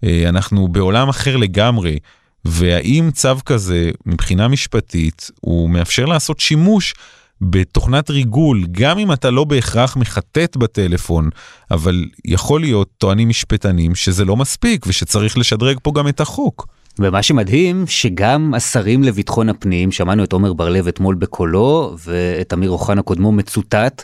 אה, 0.04 0.28
אנחנו 0.28 0.68
בעולם 0.68 1.08
אחר 1.08 1.36
לגמרי. 1.36 1.98
והאם 2.44 3.10
צו 3.12 3.34
כזה 3.46 3.90
מבחינה 4.06 4.48
משפטית 4.48 5.30
הוא 5.40 5.70
מאפשר 5.70 6.04
לעשות 6.04 6.40
שימוש 6.40 6.94
בתוכנת 7.40 8.10
ריגול 8.10 8.66
גם 8.70 8.98
אם 8.98 9.12
אתה 9.12 9.30
לא 9.30 9.44
בהכרח 9.44 9.96
מחטט 9.96 10.56
בטלפון 10.56 11.30
אבל 11.70 12.04
יכול 12.24 12.60
להיות 12.60 12.88
טוענים 12.98 13.28
משפטנים 13.28 13.94
שזה 13.94 14.24
לא 14.24 14.36
מספיק 14.36 14.86
ושצריך 14.86 15.38
לשדרג 15.38 15.78
פה 15.82 15.92
גם 15.94 16.08
את 16.08 16.20
החוק. 16.20 16.66
ומה 16.98 17.22
שמדהים 17.22 17.84
שגם 17.86 18.54
השרים 18.54 19.02
לביטחון 19.02 19.48
הפנים 19.48 19.92
שמענו 19.92 20.24
את 20.24 20.32
עומר 20.32 20.52
בר 20.52 20.68
לב 20.68 20.88
אתמול 20.88 21.14
בקולו 21.14 21.96
ואת 22.04 22.52
אמיר 22.52 22.70
אוחנה 22.70 23.02
קודמו 23.02 23.32
מצוטט 23.32 24.02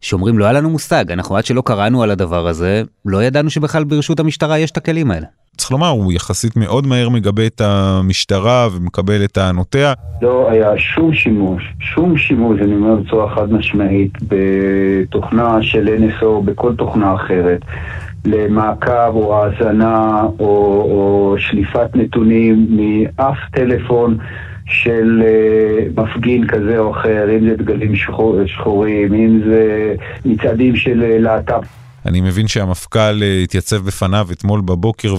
שאומרים 0.00 0.38
לא 0.38 0.44
היה 0.44 0.52
לנו 0.52 0.70
מושג 0.70 1.12
אנחנו 1.12 1.36
עד 1.36 1.46
שלא 1.46 1.62
קראנו 1.66 2.02
על 2.02 2.10
הדבר 2.10 2.46
הזה 2.46 2.82
לא 3.04 3.22
ידענו 3.22 3.50
שבכלל 3.50 3.84
ברשות 3.84 4.20
המשטרה 4.20 4.58
יש 4.58 4.70
את 4.70 4.76
הכלים 4.76 5.10
האלה. 5.10 5.26
צריך 5.56 5.70
לומר, 5.72 5.88
הוא 5.88 6.12
יחסית 6.12 6.56
מאוד 6.56 6.86
מהר 6.86 7.08
מגבה 7.08 7.46
את 7.46 7.60
המשטרה 7.60 8.68
ומקבל 8.72 9.24
את 9.24 9.32
טענותיה. 9.32 9.92
לא 10.22 10.50
היה 10.50 10.78
שום 10.78 11.14
שימוש, 11.14 11.74
שום 11.80 12.18
שימוש, 12.18 12.60
אני 12.60 12.74
אומר 12.74 12.94
בצורה 12.94 13.34
חד 13.34 13.52
משמעית, 13.52 14.12
בתוכנה 14.28 15.62
של 15.62 15.88
NSO, 15.98 16.44
בכל 16.44 16.74
תוכנה 16.74 17.14
אחרת, 17.14 17.60
למעקב 18.24 19.14
או 19.14 19.36
האזנה 19.36 20.22
או, 20.38 20.46
או 20.90 21.34
שליפת 21.38 21.96
נתונים 21.96 22.66
מאף 22.70 23.38
טלפון. 23.52 24.18
של 24.72 25.22
uh, 25.22 26.00
מפגין 26.00 26.46
כזה 26.46 26.78
או 26.78 26.90
אחר, 26.90 27.36
אם 27.38 27.48
זה 27.48 27.56
דגלים 27.56 27.96
שחור, 27.96 28.46
שחורים, 28.46 29.14
אם 29.14 29.40
זה 29.44 29.94
מצעדים 30.24 30.76
של 30.76 31.00
uh, 31.00 31.22
להט"ב. 31.22 31.79
אני 32.06 32.20
מבין 32.20 32.48
שהמפכ"ל 32.48 33.22
אה, 33.22 33.40
התייצב 33.42 33.76
בפניו 33.76 34.28
אתמול 34.32 34.60
בבוקר 34.60 35.16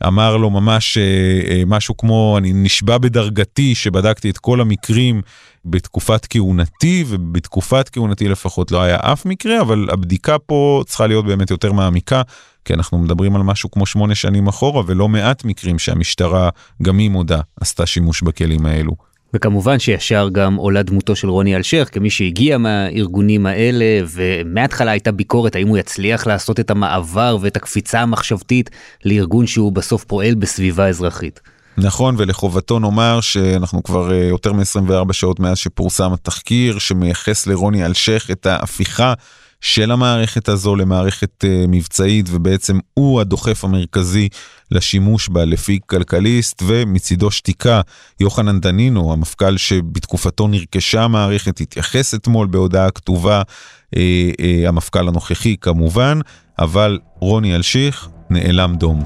ואמר 0.00 0.36
לו 0.36 0.50
ממש 0.50 0.98
אה, 0.98 1.02
אה, 1.50 1.62
משהו 1.66 1.96
כמו 1.96 2.34
אני 2.38 2.52
נשבע 2.52 2.98
בדרגתי 2.98 3.74
שבדקתי 3.74 4.30
את 4.30 4.38
כל 4.38 4.60
המקרים 4.60 5.22
בתקופת 5.64 6.26
כהונתי 6.30 7.04
ובתקופת 7.08 7.88
כהונתי 7.88 8.28
לפחות 8.28 8.72
לא 8.72 8.82
היה 8.82 8.98
אף 9.00 9.26
מקרה 9.26 9.60
אבל 9.60 9.88
הבדיקה 9.92 10.38
פה 10.38 10.82
צריכה 10.86 11.06
להיות 11.06 11.26
באמת 11.26 11.50
יותר 11.50 11.72
מעמיקה 11.72 12.22
כי 12.64 12.74
אנחנו 12.74 12.98
מדברים 12.98 13.36
על 13.36 13.42
משהו 13.42 13.70
כמו 13.70 13.86
שמונה 13.86 14.14
שנים 14.14 14.46
אחורה 14.46 14.82
ולא 14.86 15.08
מעט 15.08 15.44
מקרים 15.44 15.78
שהמשטרה 15.78 16.48
גם 16.82 16.98
היא 16.98 17.10
מודה 17.10 17.40
עשתה 17.60 17.86
שימוש 17.86 18.22
בכלים 18.22 18.66
האלו. 18.66 19.09
וכמובן 19.34 19.78
שישר 19.78 20.28
גם 20.32 20.54
עולה 20.54 20.82
דמותו 20.82 21.16
של 21.16 21.28
רוני 21.28 21.56
אלשיך 21.56 21.94
כמי 21.94 22.10
שהגיע 22.10 22.58
מהארגונים 22.58 23.46
האלה 23.46 23.84
ומההתחלה 24.14 24.90
הייתה 24.90 25.12
ביקורת 25.12 25.54
האם 25.56 25.68
הוא 25.68 25.78
יצליח 25.78 26.26
לעשות 26.26 26.60
את 26.60 26.70
המעבר 26.70 27.36
ואת 27.40 27.56
הקפיצה 27.56 28.00
המחשבתית 28.00 28.70
לארגון 29.04 29.46
שהוא 29.46 29.72
בסוף 29.72 30.04
פועל 30.04 30.34
בסביבה 30.34 30.88
אזרחית. 30.88 31.40
נכון 31.78 32.14
ולחובתו 32.18 32.78
נאמר 32.78 33.20
שאנחנו 33.20 33.82
כבר 33.82 34.12
אה, 34.12 34.16
יותר 34.16 34.52
מ-24 34.52 35.12
שעות 35.12 35.40
מאז 35.40 35.58
שפורסם 35.58 36.12
התחקיר 36.12 36.78
שמייחס 36.78 37.46
לרוני 37.46 37.86
אלשיך 37.86 38.30
את 38.30 38.46
ההפיכה 38.46 39.14
של 39.60 39.90
המערכת 39.90 40.48
הזו 40.48 40.76
למערכת 40.76 41.44
uh, 41.44 41.46
מבצעית 41.68 42.26
ובעצם 42.30 42.78
הוא 42.94 43.20
הדוחף 43.20 43.64
המרכזי 43.64 44.28
לשימוש 44.70 45.28
בה 45.28 45.44
לפי 45.44 45.78
כלכליסט 45.86 46.62
ומצידו 46.66 47.30
שתיקה 47.30 47.80
יוחנן 48.20 48.60
דנינו 48.60 49.12
המפכ"ל 49.12 49.56
שבתקופתו 49.56 50.48
נרכשה 50.48 51.02
המערכת 51.02 51.60
התייחס 51.60 52.14
אתמול 52.14 52.46
בהודעה 52.46 52.90
כתובה 52.90 53.42
uh, 53.42 53.98
uh, 53.98 54.68
המפכ"ל 54.68 55.08
הנוכחי 55.08 55.56
כמובן 55.60 56.18
אבל 56.58 56.98
רוני 57.20 57.56
אלשיך 57.56 58.08
נאלם 58.30 58.74
דום. 58.76 59.04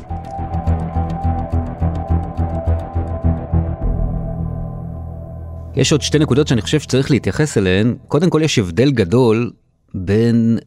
יש 5.77 5.93
עוד 5.93 6.03
שתי 6.03 6.19
נקודות 6.19 6.49
שאני 6.49 6.63
חושב 6.63 6.81
שצריך 6.81 7.11
להתייחס 7.11 7.59
אליהן. 7.59 7.95
קודם 8.09 8.31
כל 8.31 8.41
יש 8.45 8.59
הבדל 8.59 8.91
גדול 8.91 9.51
בין 9.95 10.59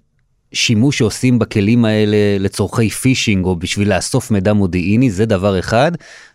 שימוש 0.54 0.98
שעושים 0.98 1.40
בכלים 1.40 1.86
האלה 1.86 2.18
לצורכי 2.40 2.90
פישינג 2.90 3.46
או 3.46 3.56
בשביל 3.56 3.96
לאסוף 3.96 4.32
מידע 4.32 4.54
מודיעיני 4.54 5.12
זה 5.12 5.26
דבר 5.26 5.60
אחד 5.60 5.92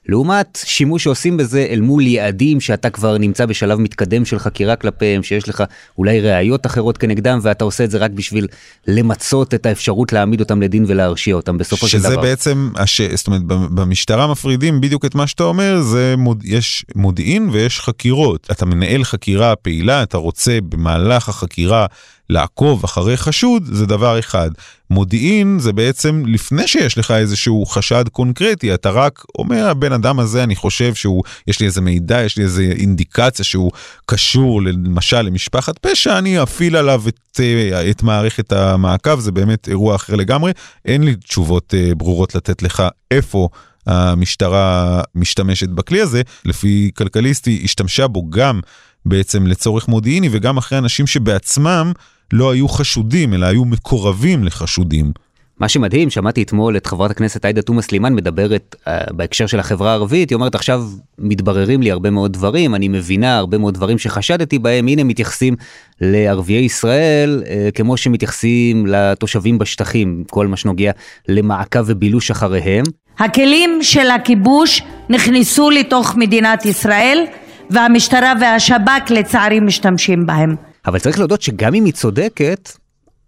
לעומת 0.08 0.58
שימוש 0.64 1.04
שעושים 1.04 1.36
בזה 1.36 1.66
אל 1.70 1.80
מול 1.80 2.06
יעדים 2.06 2.60
שאתה 2.60 2.90
כבר 2.90 3.18
נמצא 3.18 3.46
בשלב 3.46 3.78
מתקדם 3.78 4.24
של 4.24 4.38
חקירה 4.38 4.76
כלפיהם 4.76 5.22
שיש 5.22 5.48
לך 5.48 5.64
אולי 5.98 6.20
ראיות 6.20 6.66
אחרות 6.66 6.98
כנגדם 6.98 7.38
ואתה 7.42 7.64
עושה 7.64 7.84
את 7.84 7.90
זה 7.90 7.98
רק 7.98 8.10
בשביל 8.10 8.46
למצות 8.86 9.54
את 9.54 9.66
האפשרות 9.66 10.12
להעמיד 10.12 10.40
אותם 10.40 10.62
לדין 10.62 10.84
ולהרשיע 10.88 11.34
אותם 11.34 11.58
בסופו 11.58 11.88
של 11.88 11.98
דבר. 11.98 12.08
שזה 12.08 12.16
בעצם 12.16 12.70
הש... 12.76 13.00
זאת 13.00 13.26
אומרת 13.26 13.42
במשטרה 13.46 14.26
מפרידים 14.26 14.80
בדיוק 14.80 15.04
את 15.04 15.14
מה 15.14 15.26
שאתה 15.26 15.44
אומר 15.44 15.80
זה 15.80 16.14
מוד... 16.18 16.42
יש 16.44 16.84
מודיעין 16.94 17.48
ויש 17.52 17.80
חקירות 17.80 18.48
אתה 18.50 18.66
מנהל 18.66 19.04
חקירה 19.04 19.56
פעילה 19.56 20.02
אתה 20.02 20.16
רוצה 20.16 20.58
במהלך 20.68 21.28
החקירה 21.28 21.86
לעקוב 22.30 22.84
אחרי 22.84 23.16
חשוד 23.16 23.68
זה 23.72 23.86
דבר 23.86 24.18
אחד. 24.18 24.50
מודיעין 24.92 25.58
זה 25.58 25.72
בעצם 25.72 26.22
לפני 26.26 26.68
שיש 26.68 26.98
לך 26.98 27.10
איזשהו 27.10 27.66
חשד 27.66 28.04
קונקרטי, 28.12 28.74
אתה 28.74 28.90
רק 28.90 29.24
אומר 29.38 29.68
הבן 29.68 29.92
אדם 29.92 30.18
הזה 30.20 30.42
אני 30.42 30.56
חושב 30.56 30.94
שהוא, 30.94 31.22
יש 31.46 31.60
לי 31.60 31.66
איזה 31.66 31.80
מידע, 31.80 32.22
יש 32.22 32.36
לי 32.36 32.44
איזה 32.44 32.62
אינדיקציה 32.62 33.44
שהוא 33.44 33.70
קשור 34.06 34.62
למשל 34.62 35.22
למשפחת 35.22 35.78
פשע, 35.78 36.18
אני 36.18 36.42
אפעיל 36.42 36.76
עליו 36.76 37.02
את, 37.08 37.40
אה, 37.40 37.90
את 37.90 38.02
מערכת 38.02 38.52
המעקב, 38.52 39.20
זה 39.20 39.32
באמת 39.32 39.68
אירוע 39.68 39.94
אחר 39.94 40.14
לגמרי. 40.14 40.52
אין 40.84 41.02
לי 41.02 41.16
תשובות 41.16 41.74
אה, 41.74 41.94
ברורות 41.94 42.34
לתת 42.34 42.62
לך 42.62 42.82
איפה. 43.10 43.48
המשטרה 43.86 45.00
משתמשת 45.14 45.68
בכלי 45.68 46.00
הזה, 46.00 46.22
לפי 46.44 46.90
כלכליסטי 46.94 47.60
השתמשה 47.64 48.06
בו 48.06 48.30
גם 48.30 48.60
בעצם 49.06 49.46
לצורך 49.46 49.88
מודיעיני 49.88 50.28
וגם 50.32 50.56
אחרי 50.56 50.78
אנשים 50.78 51.06
שבעצמם 51.06 51.92
לא 52.32 52.50
היו 52.50 52.68
חשודים, 52.68 53.34
אלא 53.34 53.46
היו 53.46 53.64
מקורבים 53.64 54.44
לחשודים. 54.44 55.12
מה 55.60 55.68
שמדהים, 55.68 56.10
שמעתי 56.10 56.42
אתמול 56.42 56.76
את 56.76 56.86
חברת 56.86 57.10
הכנסת 57.10 57.44
עאידה 57.44 57.62
תומא 57.62 57.82
סלימאן 57.82 58.14
מדברת 58.14 58.76
uh, 58.78 59.12
בהקשר 59.12 59.46
של 59.46 59.60
החברה 59.60 59.90
הערבית, 59.90 60.30
היא 60.30 60.36
אומרת 60.36 60.54
עכשיו 60.54 60.84
מתבררים 61.18 61.82
לי 61.82 61.90
הרבה 61.90 62.10
מאוד 62.10 62.32
דברים, 62.32 62.74
אני 62.74 62.88
מבינה 62.88 63.38
הרבה 63.38 63.58
מאוד 63.58 63.74
דברים 63.74 63.98
שחשדתי 63.98 64.58
בהם, 64.58 64.88
הנה 64.88 65.04
מתייחסים 65.04 65.56
לערביי 66.00 66.64
ישראל 66.64 67.42
uh, 67.44 67.72
כמו 67.74 67.96
שמתייחסים 67.96 68.86
לתושבים 68.86 69.58
בשטחים, 69.58 70.24
כל 70.30 70.46
מה 70.46 70.56
שנוגע 70.56 70.92
למעקב 71.28 71.84
ובילוש 71.86 72.30
אחריהם. 72.30 72.84
הכלים 73.18 73.78
של 73.82 74.10
הכיבוש 74.10 74.82
נכנסו 75.08 75.70
לתוך 75.70 76.16
מדינת 76.16 76.66
ישראל 76.66 77.24
והמשטרה 77.70 78.32
והשב"כ 78.40 79.10
לצערי 79.10 79.60
משתמשים 79.60 80.26
בהם. 80.26 80.71
אבל 80.86 80.98
צריך 80.98 81.18
להודות 81.18 81.42
שגם 81.42 81.74
אם 81.74 81.84
היא 81.84 81.92
צודקת, 81.92 82.70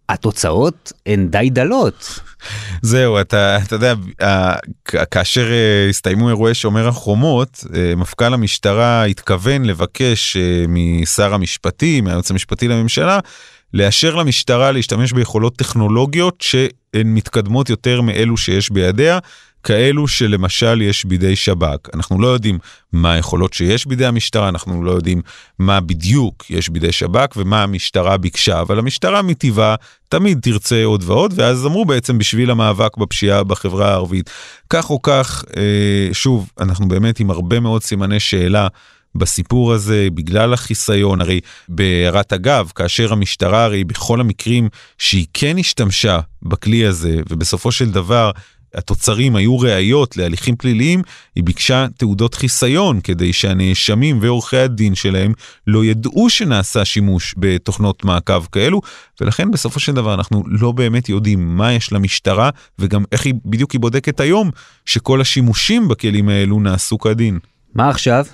התוצאות 0.08 0.92
הן 1.06 1.28
די 1.28 1.50
דלות. 1.50 2.20
זהו, 2.82 3.20
אתה, 3.20 3.58
אתה 3.58 3.74
יודע, 3.74 3.94
כאשר 5.10 5.50
אה, 5.52 5.88
הסתיימו 5.88 6.28
אירועי 6.28 6.54
שומר 6.54 6.88
החומות, 6.88 7.64
אה, 7.74 7.94
מפכ"ל 7.96 8.34
המשטרה 8.34 9.04
התכוון 9.04 9.64
לבקש 9.64 10.36
אה, 10.36 10.64
משר 10.68 11.34
המשפטים, 11.34 12.04
מהיועץ 12.04 12.30
המשפטי 12.30 12.68
לממשלה, 12.68 13.18
לאשר 13.74 14.14
למשטרה 14.14 14.72
להשתמש 14.72 15.12
ביכולות 15.12 15.56
טכנולוגיות 15.56 16.40
שהן 16.40 17.14
מתקדמות 17.14 17.70
יותר 17.70 18.00
מאלו 18.00 18.36
שיש 18.36 18.70
בידיה, 18.70 19.18
כאלו 19.64 20.08
שלמשל 20.08 20.82
יש 20.82 21.04
בידי 21.04 21.36
שב"כ. 21.36 21.94
אנחנו 21.94 22.20
לא 22.20 22.28
יודעים 22.28 22.58
מה 22.92 23.12
היכולות 23.12 23.52
שיש 23.52 23.86
בידי 23.86 24.06
המשטרה, 24.06 24.48
אנחנו 24.48 24.84
לא 24.84 24.90
יודעים 24.90 25.22
מה 25.58 25.80
בדיוק 25.80 26.50
יש 26.50 26.68
בידי 26.68 26.92
שב"כ 26.92 27.36
ומה 27.36 27.62
המשטרה 27.62 28.16
ביקשה, 28.16 28.60
אבל 28.60 28.78
המשטרה 28.78 29.22
מטבעה 29.22 29.74
תמיד 30.08 30.38
תרצה 30.42 30.84
עוד 30.84 31.04
ועוד, 31.06 31.34
ואז 31.36 31.66
אמרו 31.66 31.84
בעצם 31.84 32.18
בשביל 32.18 32.50
המאבק 32.50 32.96
בפשיעה 32.96 33.44
בחברה 33.44 33.90
הערבית. 33.90 34.30
כך 34.70 34.90
או 34.90 35.02
כך, 35.02 35.44
אה, 35.56 36.08
שוב, 36.12 36.50
אנחנו 36.60 36.88
באמת 36.88 37.20
עם 37.20 37.30
הרבה 37.30 37.60
מאוד 37.60 37.82
סימני 37.82 38.20
שאלה. 38.20 38.68
בסיפור 39.14 39.72
הזה 39.72 40.08
בגלל 40.14 40.54
החיסיון 40.54 41.20
הרי 41.20 41.40
בהערת 41.68 42.32
אגב 42.32 42.72
כאשר 42.74 43.12
המשטרה 43.12 43.64
הרי 43.64 43.84
בכל 43.84 44.20
המקרים 44.20 44.68
שהיא 44.98 45.26
כן 45.32 45.58
השתמשה 45.58 46.20
בכלי 46.42 46.86
הזה 46.86 47.20
ובסופו 47.30 47.72
של 47.72 47.90
דבר 47.90 48.30
התוצרים 48.74 49.36
היו 49.36 49.58
ראיות 49.58 50.16
להליכים 50.16 50.56
פליליים, 50.56 51.02
היא 51.36 51.44
ביקשה 51.44 51.86
תעודות 51.96 52.34
חיסיון 52.34 53.00
כדי 53.00 53.32
שהנאשמים 53.32 54.18
ועורכי 54.22 54.56
הדין 54.56 54.94
שלהם 54.94 55.32
לא 55.66 55.84
ידעו 55.84 56.30
שנעשה 56.30 56.84
שימוש 56.84 57.34
בתוכנות 57.38 58.04
מעקב 58.04 58.44
כאלו, 58.52 58.80
ולכן 59.20 59.50
בסופו 59.50 59.80
של 59.80 59.92
דבר 59.92 60.14
אנחנו 60.14 60.42
לא 60.46 60.72
באמת 60.72 61.08
יודעים 61.08 61.56
מה 61.56 61.72
יש 61.72 61.92
למשטרה 61.92 62.50
וגם 62.78 63.04
איך 63.12 63.26
היא 63.26 63.34
בדיוק 63.44 63.72
היא 63.72 63.80
בודקת 63.80 64.20
היום 64.20 64.50
שכל 64.86 65.20
השימושים 65.20 65.88
בכלים 65.88 66.28
האלו 66.28 66.60
נעשו 66.60 66.98
כדין. 66.98 67.38
מה 67.74 67.88
עכשיו? 67.88 68.26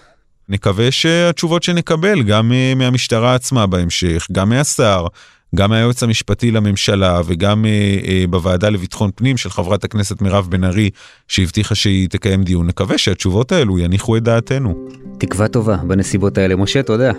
נקווה 0.49 0.91
שהתשובות 0.91 1.63
שנקבל 1.63 2.23
גם 2.23 2.53
אה, 2.53 2.73
מהמשטרה 2.77 3.35
עצמה 3.35 3.67
בהמשך, 3.67 4.27
גם 4.33 4.49
מהשר, 4.49 5.07
גם 5.55 5.71
מהיועץ 5.71 6.03
המשפטי 6.03 6.51
לממשלה 6.51 7.21
וגם 7.27 7.67
אה, 7.67 7.99
אה, 8.09 8.25
בוועדה 8.31 8.69
לביטחון 8.69 9.11
פנים 9.15 9.37
של 9.37 9.51
חברת 9.51 9.85
הכנסת 9.85 10.23
מירב 10.23 10.47
בן 10.51 10.65
ארי 10.65 10.91
שהבטיחה 11.29 11.75
שהיא 11.75 12.09
תקיים 12.09 12.43
דיון. 12.43 12.67
נקווה 12.67 12.99
שהתשובות 12.99 13.53
האלו 13.53 13.79
יניחו 13.79 14.17
את 14.17 14.23
דעתנו. 14.23 14.89
תקווה 15.19 15.49
טובה 15.49 15.77
בנסיבות 15.77 16.39
האלה. 16.39 16.57
משה, 16.57 16.83
תודה. 16.83 17.13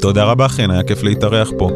תודה 0.00 0.24
רבה 0.24 0.48
חן, 0.48 0.70
היה 0.70 0.82
כיף 0.82 1.02
להתארח 1.02 1.50
פה. 1.58 1.70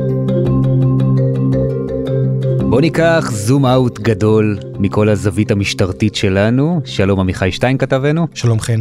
בוא 2.71 2.81
ניקח 2.81 3.31
זום 3.33 3.67
אאוט 3.67 3.99
גדול 3.99 4.59
מכל 4.79 5.09
הזווית 5.09 5.51
המשטרתית 5.51 6.15
שלנו. 6.15 6.81
שלום 6.85 7.21
עמיחי 7.21 7.53
שטיין 7.53 7.79
כתבנו. 7.79 8.27
שלום 8.35 8.61
חן. 8.61 8.81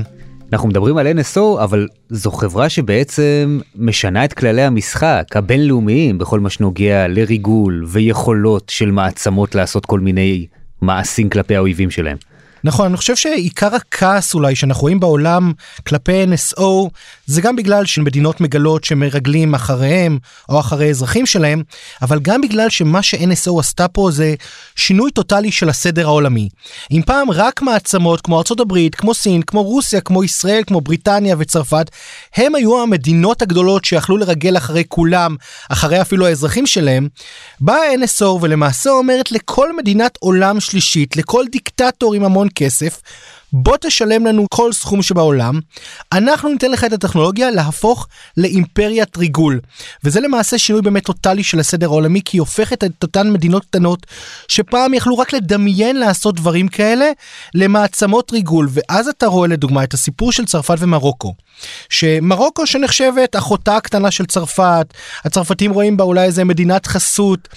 אנחנו 0.53 0.69
מדברים 0.69 0.97
על 0.97 1.07
NSO, 1.07 1.63
אבל 1.63 1.87
זו 2.09 2.31
חברה 2.31 2.69
שבעצם 2.69 3.59
משנה 3.75 4.25
את 4.25 4.33
כללי 4.33 4.61
המשחק 4.61 5.23
הבינלאומיים 5.35 6.17
בכל 6.17 6.39
מה 6.39 6.49
שנוגע 6.49 7.07
לריגול 7.07 7.85
ויכולות 7.87 8.69
של 8.69 8.91
מעצמות 8.91 9.55
לעשות 9.55 9.85
כל 9.85 9.99
מיני 9.99 10.47
מעשים 10.81 11.29
כלפי 11.29 11.55
האויבים 11.55 11.91
שלהם. 11.91 12.17
נכון, 12.63 12.85
אני 12.85 12.97
חושב 12.97 13.15
שעיקר 13.15 13.75
הכעס 13.75 14.33
אולי 14.33 14.55
שאנחנו 14.55 14.81
רואים 14.81 14.99
בעולם 14.99 15.53
כלפי 15.87 16.25
NSO 16.25 16.63
זה 17.25 17.41
גם 17.41 17.55
בגלל 17.55 17.85
שמדינות 17.85 18.41
מגלות 18.41 18.83
שמרגלים 18.83 19.53
אחריהם 19.53 20.17
או 20.49 20.59
אחרי 20.59 20.89
אזרחים 20.89 21.25
שלהם, 21.25 21.63
אבל 22.01 22.19
גם 22.19 22.41
בגלל 22.41 22.69
שמה 22.69 23.01
ש-NSO 23.03 23.59
עשתה 23.59 23.87
פה 23.87 24.09
זה 24.11 24.35
שינוי 24.75 25.11
טוטאלי 25.11 25.51
של 25.51 25.69
הסדר 25.69 26.07
העולמי. 26.07 26.49
אם 26.91 27.01
פעם 27.05 27.31
רק 27.31 27.61
מעצמות 27.61 28.21
כמו 28.21 28.37
ארה"ב, 28.37 28.89
כמו 28.89 29.13
סין, 29.13 29.41
כמו 29.41 29.63
רוסיה, 29.63 30.01
כמו 30.01 30.23
ישראל, 30.23 30.63
כמו 30.67 30.81
בריטניה 30.81 31.35
וצרפת, 31.39 31.91
הם 32.35 32.55
היו 32.55 32.81
המדינות 32.81 33.41
הגדולות 33.41 33.85
שיכלו 33.85 34.17
לרגל 34.17 34.57
אחרי 34.57 34.83
כולם, 34.87 35.35
אחרי 35.69 36.01
אפילו 36.01 36.25
האזרחים 36.25 36.65
שלהם, 36.65 37.07
באה 37.59 37.95
NSO 37.95 38.25
ולמעשה 38.41 38.89
אומרת 38.89 39.31
לכל 39.31 39.77
מדינת 39.77 40.17
עולם 40.19 40.59
שלישית, 40.59 41.17
לכל 41.17 41.45
דיקטטור 41.51 42.13
עם 42.13 42.23
המון 42.23 42.46
כסף, 42.49 43.01
בוא 43.53 43.77
תשלם 43.81 44.25
לנו 44.25 44.45
כל 44.49 44.73
סכום 44.73 45.01
שבעולם, 45.01 45.59
אנחנו 46.11 46.49
ניתן 46.49 46.71
לך 46.71 46.83
את 46.83 46.93
הטכנולוגיה 46.93 47.51
להפוך 47.51 48.07
לאימפריית 48.37 49.17
ריגול. 49.17 49.59
וזה 50.03 50.19
למעשה 50.19 50.57
שינוי 50.57 50.81
באמת 50.81 51.05
טוטאלי 51.05 51.43
של 51.43 51.59
הסדר 51.59 51.85
העולמי, 51.85 52.21
כי 52.25 52.37
היא 52.37 52.41
הופכת 52.41 52.83
את 52.83 53.03
אותן 53.03 53.31
מדינות 53.31 53.65
קטנות, 53.65 54.05
שפעם 54.47 54.93
יכלו 54.93 55.17
רק 55.17 55.33
לדמיין 55.33 55.95
לעשות 55.99 56.35
דברים 56.35 56.67
כאלה, 56.67 57.05
למעצמות 57.53 58.31
ריגול. 58.31 58.69
ואז 58.71 59.07
אתה 59.07 59.27
רואה 59.27 59.47
לדוגמה 59.47 59.83
את 59.83 59.93
הסיפור 59.93 60.31
של 60.31 60.45
צרפת 60.45 60.75
ומרוקו. 60.79 61.33
שמרוקו 61.89 62.67
שנחשבת 62.67 63.35
אחותה 63.35 63.75
הקטנה 63.75 64.11
של 64.11 64.25
צרפת, 64.25 64.93
הצרפתים 65.25 65.71
רואים 65.71 65.97
בה 65.97 66.03
אולי 66.03 66.23
איזה 66.23 66.43
מדינת 66.43 66.87
חסות. 66.87 67.47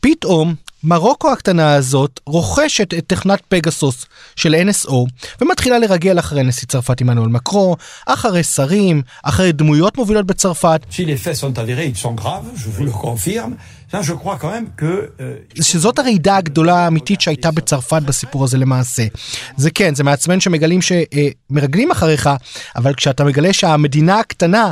פתאום 0.00 0.54
מרוקו 0.84 1.32
הקטנה 1.32 1.74
הזאת 1.74 2.20
רוכשת 2.26 2.94
את 2.94 3.04
תכנת 3.06 3.40
פגסוס 3.48 4.06
של 4.36 4.54
NSO 4.70 4.94
ומתחילה 5.40 5.78
לרגל 5.78 6.18
אחרי 6.18 6.42
נשיא 6.42 6.68
צרפת 6.68 7.00
עמנואל 7.00 7.28
מקרו, 7.28 7.76
אחרי 8.06 8.42
שרים, 8.42 9.02
אחרי 9.22 9.52
דמויות 9.52 9.96
מובילות 9.96 10.26
בצרפת. 10.26 10.80
שזאת 15.62 15.98
הרעידה 15.98 16.36
הגדולה 16.36 16.76
האמיתית 16.76 17.20
שהייתה 17.20 17.50
בצרפת 17.50 18.02
בסיפור 18.02 18.44
הזה 18.44 18.58
למעשה. 18.58 19.06
זה 19.56 19.70
כן, 19.70 19.94
זה 19.94 20.04
מעצבן 20.04 20.40
שמגלים 20.40 20.80
שמרגלים 20.82 21.90
אחריך, 21.90 22.30
אבל 22.76 22.94
כשאתה 22.94 23.24
מגלה 23.24 23.52
שהמדינה 23.52 24.18
הקטנה 24.18 24.70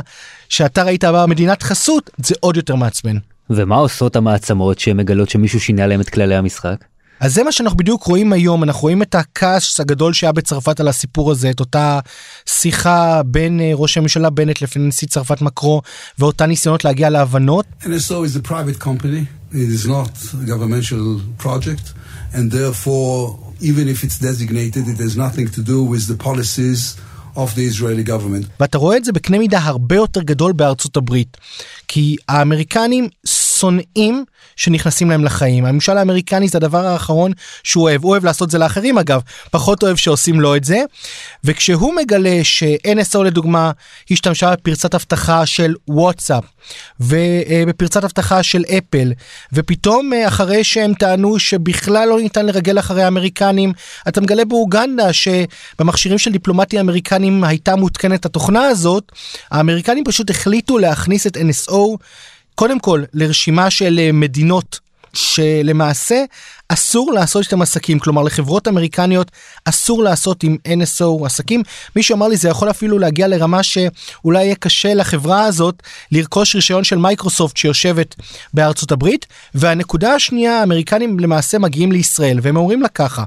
שאתה 0.49 0.83
ראית 0.83 1.03
בה 1.03 1.25
מדינת 1.25 1.63
חסות, 1.63 2.09
זה 2.17 2.35
עוד 2.39 2.57
יותר 2.57 2.75
מעצבן. 2.75 3.17
ומה 3.49 3.75
עושות 3.75 4.15
המעצמות 4.15 4.79
שהן 4.79 4.97
מגלות 4.97 5.29
שמישהו 5.29 5.59
שינה 5.59 5.87
להם 5.87 6.01
את 6.01 6.09
כללי 6.09 6.35
המשחק? 6.35 6.85
אז 7.19 7.33
זה 7.33 7.43
מה 7.43 7.51
שאנחנו 7.51 7.77
בדיוק 7.77 8.03
רואים 8.03 8.33
היום, 8.33 8.63
אנחנו 8.63 8.81
רואים 8.81 9.01
את 9.01 9.15
הכעס 9.15 9.79
הגדול 9.79 10.13
שהיה 10.13 10.31
בצרפת 10.31 10.79
על 10.79 10.87
הסיפור 10.87 11.31
הזה, 11.31 11.49
את 11.49 11.59
אותה 11.59 11.99
שיחה 12.45 13.21
בין 13.25 13.59
אה, 13.59 13.71
ראש 13.73 13.97
הממשלה 13.97 14.29
בנט 14.29 14.61
לפני 14.61 14.87
נשיא 14.87 15.07
צרפת 15.07 15.41
מקרו, 15.41 15.81
ואותה 16.19 16.45
ניסיונות 16.45 16.85
להגיע 16.85 17.09
להבנות. 17.09 17.65
NSO 17.81 17.87
is 17.87 18.35
a 18.35 18.49
private 18.49 18.79
company, 18.79 19.25
it 19.53 19.55
is 19.55 19.87
not 19.87 20.11
a 20.33 20.45
governmental 20.45 21.21
project, 21.43 21.93
and 22.33 22.51
therefore, 22.51 23.39
even 23.61 23.87
if 23.87 24.03
it's 24.03 24.19
designated, 24.19 24.83
it 24.87 24.99
has 25.05 25.15
nothing 25.17 25.47
to 25.55 25.61
do 25.61 25.83
with 25.91 26.03
the 26.11 26.17
policies 26.27 26.97
of 27.35 27.55
the 27.55 27.73
Israeli 27.73 28.09
government. 28.09 28.47
ואתה 28.59 28.77
רואה 28.77 28.97
את 28.97 29.05
זה 29.05 29.11
בקנה 29.11 29.37
מידה 29.37 29.59
הרבה 29.59 29.95
יותר 29.95 30.21
גדול 30.21 30.51
בארצות 30.51 30.97
הברית. 30.97 31.37
כי 31.87 32.15
האמריקנים 32.29 33.09
שונאים 33.25 34.25
שנכנסים 34.55 35.09
להם 35.09 35.23
לחיים. 35.23 35.65
הממשל 35.65 35.97
האמריקני 35.97 36.47
זה 36.47 36.57
הדבר 36.57 36.85
האחרון 36.85 37.31
שהוא 37.63 37.83
אוהב. 37.83 38.03
הוא 38.03 38.11
אוהב 38.11 38.25
לעשות 38.25 38.51
זה 38.51 38.57
לאחרים 38.57 38.97
אגב, 38.97 39.21
פחות 39.51 39.83
אוהב 39.83 39.95
שעושים 39.95 40.41
לו 40.41 40.55
את 40.55 40.63
זה. 40.63 40.81
וכשהוא 41.43 41.93
מגלה 41.95 42.39
ש-NSO 42.43 43.23
לדוגמה 43.23 43.71
השתמשה 44.11 44.51
בפרצת 44.51 44.95
אבטחה 44.95 45.45
של 45.45 45.75
וואטסאפ 45.87 46.43
ובפרצת 46.99 48.03
אבטחה 48.03 48.43
של 48.43 48.63
אפל, 48.77 49.13
ופתאום 49.53 50.13
אה, 50.13 50.27
אחרי 50.27 50.63
שהם 50.63 50.93
טענו 50.93 51.39
שבכלל 51.39 52.09
לא 52.09 52.19
ניתן 52.19 52.45
לרגל 52.45 52.79
אחרי 52.79 53.03
האמריקנים, 53.03 53.73
אתה 54.07 54.21
מגלה 54.21 54.45
באוגנדה 54.45 55.09
שבמכשירים 55.13 56.17
של 56.17 56.31
דיפלומטים 56.31 56.79
אמריקנים 56.79 57.43
הייתה 57.43 57.75
מותקנת 57.75 58.25
התוכנה 58.25 58.67
הזאת, 58.67 59.11
האמריקנים 59.51 60.03
פשוט 60.03 60.29
החליטו 60.29 60.77
להכניס 60.77 61.27
את 61.27 61.37
NSO 61.37 61.77
קודם 62.55 62.79
כל 62.79 63.03
לרשימה 63.13 63.69
של 63.69 63.99
אה, 63.99 64.11
מדינות 64.11 64.79
שלמעשה 65.13 66.23
אסור 66.73 67.13
לעשות 67.13 67.43
איתם 67.43 67.61
עסקים, 67.61 67.99
כלומר 67.99 68.21
לחברות 68.21 68.67
אמריקניות 68.67 69.31
אסור 69.65 70.03
לעשות 70.03 70.43
עם 70.43 70.57
NSO 70.67 71.25
עסקים. 71.25 71.63
מישהו 71.95 72.15
אמר 72.15 72.27
לי 72.27 72.37
זה 72.37 72.49
יכול 72.49 72.69
אפילו 72.69 72.99
להגיע 72.99 73.27
לרמה 73.27 73.63
שאולי 73.63 74.43
יהיה 74.43 74.55
קשה 74.55 74.93
לחברה 74.93 75.43
הזאת 75.43 75.83
לרכוש 76.11 76.55
רישיון 76.55 76.83
של 76.83 76.97
מייקרוסופט 76.97 77.57
שיושבת 77.57 78.15
בארצות 78.53 78.91
הברית. 78.91 79.25
והנקודה 79.55 80.13
השנייה, 80.13 80.59
האמריקנים 80.59 81.19
למעשה 81.19 81.59
מגיעים 81.59 81.91
לישראל 81.91 82.39
והם 82.41 82.57
אומרים 82.57 82.81
לה 82.81 82.87
ככה, 82.87 83.23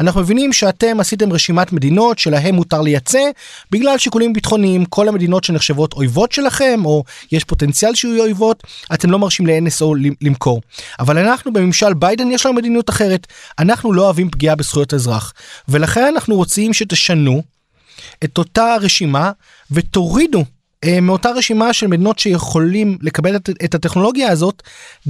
אנחנו 0.00 0.20
מבינים 0.20 0.52
שאתם 0.52 1.00
עשיתם 1.00 1.32
רשימת 1.32 1.72
מדינות 1.72 2.18
שלהם 2.18 2.54
מותר 2.54 2.80
לייצא 2.80 3.30
בגלל 3.70 3.98
שיקולים 3.98 4.32
ביטחוניים, 4.32 4.84
כל 4.84 5.08
המדינות 5.08 5.44
שנחשבות 5.44 5.92
אויבות 5.92 6.32
שלכם 6.32 6.80
או 6.84 7.04
יש 7.32 7.44
פוטנציאל 7.44 7.94
שיהיו 7.94 8.22
אויבות, 8.22 8.62
אתם 8.94 9.10
לא 9.10 9.18
מרשים 9.18 9.46
ל-NSO 9.46 9.84
למכור. 10.20 10.60
אבל 11.00 11.18
אנחנו 11.18 11.52
בממשל 11.52 11.94
ביידן 11.94 12.30
יש 12.30 12.46
לנו 12.46 12.54
מדיניות 12.54 12.85
פשוט 12.86 12.96
אחרת. 12.96 13.26
אנחנו 13.58 13.92
לא 13.92 14.02
אוהבים 14.04 14.30
פגיעה 14.30 14.54
בזכויות 14.56 14.94
אזרח, 14.94 15.32
ולכן 15.68 16.04
אנחנו 16.14 16.36
רוצים 16.36 16.72
שתשנו 16.72 17.42
את 18.24 18.38
אותה 18.38 18.76
רשימה 18.80 19.32
ותורידו 19.70 20.44
מאותה 21.02 21.30
רשימה 21.30 21.72
של 21.72 21.86
מדינות 21.86 22.18
שיכולים 22.18 22.98
לקבל 23.02 23.36
את, 23.36 23.50
את 23.64 23.74
הטכנולוגיה 23.74 24.30
הזאת, 24.30 24.62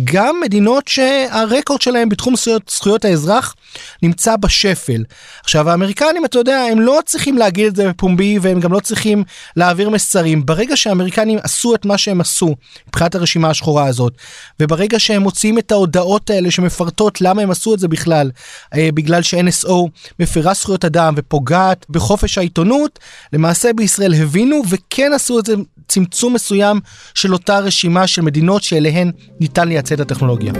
גם 0.05 0.37
מדינות 0.43 0.89
שהרקורד 0.89 1.81
שלהם 1.81 2.09
בתחום 2.09 2.37
זכויות, 2.37 2.62
זכויות 2.71 3.05
האזרח 3.05 3.55
נמצא 4.03 4.37
בשפל. 4.37 5.05
עכשיו 5.45 5.71
האמריקנים 5.71 6.25
אתה 6.25 6.39
יודע 6.39 6.59
הם 6.73 6.81
לא 6.81 7.01
צריכים 7.05 7.39
להגיד 7.39 7.67
את 7.67 7.77
זה 7.77 7.89
בפומבי 7.89 8.39
והם 8.43 8.61
גם 8.61 8.73
לא 8.73 8.81
צריכים 8.81 9.25
להעביר 9.57 9.91
מסרים. 9.91 10.47
ברגע 10.47 10.77
שהאמריקנים 10.77 11.39
עשו 11.43 11.75
את 11.75 11.85
מה 11.85 11.99
שהם 11.99 12.21
עשו 12.21 12.55
מבחינת 12.89 13.15
הרשימה 13.15 13.51
השחורה 13.51 13.87
הזאת, 13.87 14.12
וברגע 14.61 14.99
שהם 14.99 15.23
מוציאים 15.23 15.59
את 15.59 15.73
ההודעות 15.73 16.31
האלה 16.31 16.51
שמפרטות 16.51 17.21
למה 17.21 17.43
הם 17.43 17.51
עשו 17.51 17.75
את 17.75 17.79
זה 17.79 17.89
בכלל, 17.89 18.31
אה, 18.75 18.89
בגלל 18.95 19.23
ש-NSO 19.23 19.73
מפרה 20.21 20.55
זכויות 20.55 20.85
אדם 20.85 21.15
ופוגעת 21.17 21.87
בחופש 21.91 22.39
העיתונות, 22.39 22.99
למעשה 23.33 23.73
בישראל 23.73 24.15
הבינו 24.15 24.62
וכן 24.71 25.12
עשו 25.15 25.39
את 25.39 25.47
זה 25.47 25.55
צמצום 25.89 26.35
מסוים 26.35 26.81
של 27.15 27.33
אותה 27.33 27.59
רשימה 27.59 28.07
של 28.07 28.23
מדינות 28.23 28.63
שאליהן 28.63 29.11
ניתן 29.41 29.69
לייצא 29.69 29.95
את 29.95 30.01
הטכנולוגיה. 30.01 30.53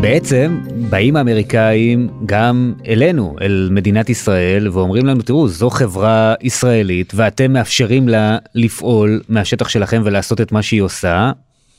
בעצם 0.00 0.60
באים 0.90 1.16
האמריקאים 1.16 2.08
גם 2.26 2.74
אלינו, 2.86 3.36
אל 3.40 3.68
מדינת 3.70 4.10
ישראל, 4.10 4.68
ואומרים 4.68 5.06
לנו, 5.06 5.22
תראו, 5.22 5.48
זו 5.48 5.70
חברה 5.70 6.34
ישראלית, 6.40 7.12
ואתם 7.16 7.52
מאפשרים 7.52 8.08
לה 8.08 8.38
לפעול 8.54 9.20
מהשטח 9.28 9.68
שלכם 9.68 10.02
ולעשות 10.04 10.40
את 10.40 10.52
מה 10.52 10.62
שהיא 10.62 10.82
עושה, 10.82 11.32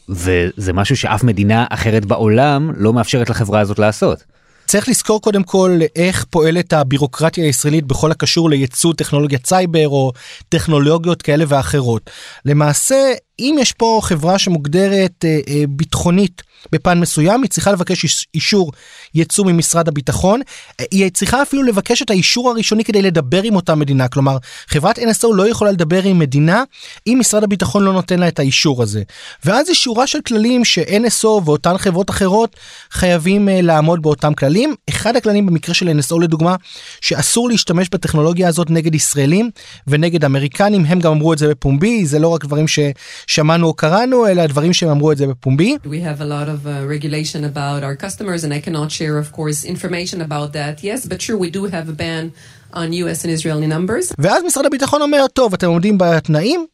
וזה 0.10 0.74
משהו 0.74 0.98
שאף 0.98 1.24
מדינה 1.24 1.66
אחרת 1.70 2.06
בעולם 2.06 2.72
לא 2.78 2.94
מאפשרת 2.94 3.30
לחברה 3.30 3.60
הזאת 3.60 3.80
לעשות. 3.80 4.24
צריך 4.66 4.90
לזכור 4.90 5.22
קודם 5.22 5.44
כל 5.44 5.80
איך 5.96 6.26
פועלת 6.30 6.74
הבירוקרטיה 6.74 7.46
הישראלית 7.46 7.86
בכל 7.86 8.12
הקשור 8.12 8.50
לייצוא 8.50 8.94
טכנולוגיית 8.94 9.46
סייבר 9.46 9.88
או 9.88 10.12
טכנולוגיות 10.50 11.22
כאלה 11.22 11.46
ואחרות. 11.48 12.10
למעשה 12.46 12.96
אם 13.40 13.56
יש 13.60 13.72
פה 13.72 14.00
חברה 14.04 14.40
שמוגדרת 14.40 15.26
אה, 15.26 15.40
אה, 15.48 15.64
ביטחונית 15.70 16.42
בפן 16.72 17.00
מסוים 17.00 17.42
היא 17.42 17.50
צריכה 17.50 17.72
לבקש 17.72 18.28
אישור 18.34 18.72
ייצוא 19.14 19.46
ממשרד 19.46 19.88
הביטחון. 19.88 20.42
היא 20.92 21.12
צריכה 21.12 21.42
אפילו 21.42 21.64
לבקש 21.64 22.02
את 22.02 22.10
האישור 22.10 22.50
הראשוני 22.50 22.84
כדי 22.84 23.02
לדבר 23.02 23.44
עם 23.44 23.56
אותה 23.56 23.76
מדינה. 23.76 24.08
כלומר 24.08 24.38
חברת 24.68 25.00
NSO 25.00 25.28
לא 25.34 25.50
יכולה 25.50 25.72
לדבר 25.72 26.04
עם 26.04 26.20
מדינה 26.20 26.64
אם 27.08 27.18
משרד 27.20 27.44
הביטחון 27.44 27.84
לא 27.84 27.94
נותן 27.94 28.20
לה 28.20 28.28
את 28.28 28.40
האישור 28.40 28.84
הזה. 28.84 29.04
ואז 29.46 29.70
יש 29.70 29.84
שורה 29.84 30.08
של 30.08 30.20
כללים 30.22 30.66
ש-NSO 30.66 31.28
ואותן 31.28 31.78
חברות 31.78 32.10
אחרות 32.10 32.56
חייבים 32.92 33.48
uh, 33.48 33.52
לעמוד 33.62 34.02
באותם 34.02 34.34
כללים. 34.34 34.76
אחד 34.90 35.16
הכללים 35.16 35.46
במקרה 35.46 35.76
של 35.76 36.00
NSO 36.00 36.22
לדוגמה 36.22 36.56
שאסור 37.02 37.50
להשתמש 37.50 37.90
בטכנולוגיה 37.90 38.48
הזאת 38.48 38.70
נגד 38.70 38.96
ישראלים 38.96 39.50
ונגד 39.88 40.26
אמריקנים. 40.26 40.86
הם 40.86 41.00
גם 41.00 41.12
אמרו 41.12 41.34
את 41.34 41.38
זה 41.38 41.48
בפומבי 41.48 42.06
זה 42.06 42.20
לא 42.20 42.28
רק 42.28 42.46
דברים 42.46 42.68
ש... 42.68 42.80
שמענו 43.28 43.68
או 43.68 43.74
קראנו 43.74 44.28
אלא 44.28 44.46
דברים 44.46 44.74
שהם 44.74 44.90
אמרו 44.90 45.12
את 45.12 45.18
זה 45.18 45.28
בפומבי. 45.28 45.78
We 45.86 45.88
have 45.88 46.22
a 46.22 46.26
lot 46.26 46.48
of 46.48 46.66
uh, 46.66 46.70
regulation 46.88 47.44
about 47.56 47.84
our 47.84 48.06
customers 48.06 48.44
and 48.44 48.54
I 48.54 48.70
cannot 48.70 48.92
share 48.92 49.18
of 49.18 49.36
course 49.38 49.66
information 49.66 50.22
about 50.22 50.54
that 50.54 50.84
yes 50.84 51.06
but 51.06 51.22
sure 51.22 51.38
we 51.38 51.50
do 51.50 51.66
have 51.66 51.90
a 51.90 51.98
ban 52.02 52.32
on 52.74 52.94
US 52.94 53.26
and 53.26 53.32
Israeli 53.40 53.68
numbers. 53.68 54.14
ואז 54.18 54.44
משרד 54.44 54.66
הביטחון 54.66 55.02
אומר 55.02 55.26
טוב 55.34 55.54
אתם 55.54 55.68
עומדים 55.68 55.98
בתנאים 55.98 56.66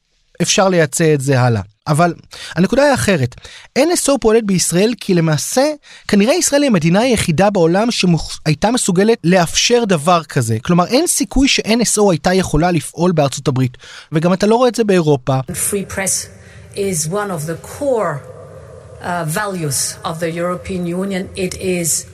אפשר 0.41 0.69
לייצא 0.69 1.13
את 1.13 1.21
זה 1.21 1.41
הלאה. 1.41 1.61
אבל 1.87 2.13
הנקודה 2.55 2.83
היא 2.83 2.93
אחרת. 2.93 3.35
NSO 3.79 4.11
פועלת 4.21 4.45
בישראל 4.45 4.93
כי 4.99 5.13
למעשה 5.13 5.61
כנראה 6.07 6.33
ישראל 6.33 6.61
היא 6.61 6.69
המדינה 6.69 6.99
היחידה 6.99 7.49
בעולם 7.49 7.87
שהייתה 7.91 8.71
מסוגלת 8.71 9.17
לאפשר 9.23 9.83
דבר 9.87 10.23
כזה. 10.23 10.57
כלומר 10.61 10.87
אין 10.87 11.07
סיכוי 11.07 11.47
ש-NSO 11.47 12.01
הייתה 12.11 12.33
יכולה 12.33 12.71
לפעול 12.71 13.11
בארצות 13.11 13.47
הברית 13.47 13.77
וגם 14.11 14.33
אתה 14.33 14.47
לא 14.47 14.55
רואה 14.55 14.69
את 14.69 14.75
זה 14.75 14.83
באירופה. 14.83 15.39
Free 15.49 15.93
press 15.93 16.40
is 16.75 17.07
one 17.09 17.31
of 17.31 17.45
the 17.47 17.57
core 17.67 18.21
uh, 19.01 19.25
values 19.27 19.95
of 20.05 20.19
the 20.19 20.31
European 20.41 20.85
Union. 20.87 21.23
It 21.35 21.55
is 21.79 22.05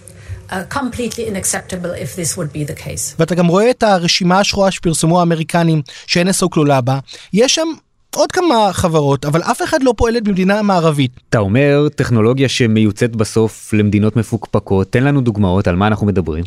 Uh, 0.49 0.63
completely 0.79 1.25
unacceptable 1.31 1.91
if 2.05 2.15
this 2.15 2.37
would 2.37 2.51
be 2.53 2.63
the 2.71 2.83
case. 2.85 3.15
ואתה 3.19 3.35
גם 3.35 3.47
רואה 3.47 3.69
את 3.69 3.83
הרשימה 3.83 4.39
השחורה 4.39 4.71
שפרסמו 4.71 5.19
האמריקנים 5.19 5.81
ש-NSO 6.07 6.49
כלולה 6.49 6.81
בה, 6.81 6.99
יש 7.33 7.55
שם 7.55 7.67
עוד 8.15 8.31
כמה 8.31 8.69
חברות 8.73 9.25
אבל 9.25 9.41
אף 9.41 9.61
אחד 9.61 9.83
לא 9.83 9.93
פועלת 9.97 10.23
במדינה 10.23 10.61
מערבית. 10.61 11.11
אתה 11.29 11.37
אומר 11.37 11.87
טכנולוגיה 11.95 12.49
שמיוצאת 12.49 13.15
בסוף 13.15 13.73
למדינות 13.73 14.15
מפוקפקות 14.15 14.91
תן 14.91 15.03
לנו 15.03 15.21
דוגמאות 15.21 15.67
על 15.67 15.75
מה 15.75 15.87
אנחנו 15.87 16.07
מדברים. 16.07 16.43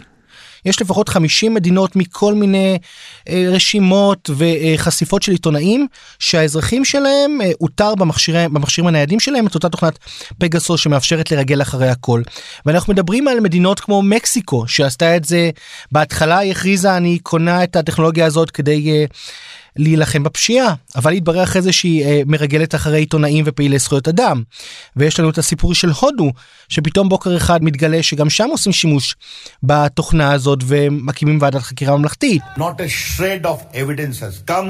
יש 0.64 0.83
לפחות 0.83 1.09
50 1.09 1.55
מדינות 1.55 1.96
מכל 1.96 2.35
מיני 2.35 2.79
אה, 3.29 3.44
רשימות 3.49 4.31
וחשיפות 4.37 5.23
של 5.23 5.33
עיתונאים 5.33 5.87
שהאזרחים 6.18 6.85
שלהם 6.85 7.40
אה, 7.42 7.51
הותר 7.59 7.94
במכשירים, 7.94 8.55
במכשירים 8.55 8.88
הניידים 8.88 9.20
שלהם 9.20 9.46
את 9.46 9.55
אותה 9.55 9.68
תוכנת 9.68 9.99
פגסוס 10.38 10.81
שמאפשרת 10.81 11.31
לרגל 11.31 11.62
אחרי 11.62 11.88
הכל. 11.88 12.23
ואנחנו 12.66 12.92
מדברים 12.92 13.29
על 13.29 13.40
מדינות 13.40 13.81
כמו 13.81 14.03
מקסיקו 14.03 14.68
שעשתה 14.68 15.16
את 15.16 15.25
זה 15.25 15.51
בהתחלה 15.92 16.38
היא 16.38 16.51
הכריזה 16.51 16.96
אני 16.96 17.18
קונה 17.18 17.64
את 17.64 17.77
הטכנולוגיה 17.77 18.27
הזאת 18.27 18.51
כדי 18.51 18.90
אה, 18.90 19.05
להילחם 19.77 20.23
בפשיעה 20.23 20.75
אבל 20.97 21.13
התברר 21.13 21.43
אחרי 21.43 21.63
זה 21.63 21.73
שהיא 21.73 22.05
אה, 22.05 22.21
מרגלת 22.27 22.75
אחרי 22.75 22.99
עיתונאים 22.99 23.45
ופעילי 23.47 23.79
זכויות 23.79 24.09
אדם. 24.09 24.43
ויש 24.97 25.21
לנו 25.21 25.31
את 25.31 25.39
הסיפור 25.39 25.75
של 25.75 25.91
הודו 26.01 26.33
שפתאום 26.69 27.09
בוקר 27.09 27.37
אחד 27.37 27.65
מתגלה 27.65 28.03
שגם 28.03 28.31
שם 28.31 28.49
עושים 28.51 28.73
שימוש 28.73 29.17
בתוכנה 29.63 30.33
הזאת 30.33 30.59
ומקימים 30.67 31.39
ועדת 31.41 31.63
חקירה 31.63 31.97
ממלכתית. 31.97 32.43
Not 32.57 32.61
a 32.61 32.89
shred 32.89 33.45
of 33.45 33.75
evidence 33.75 34.21
has 34.21 34.51
come 34.51 34.69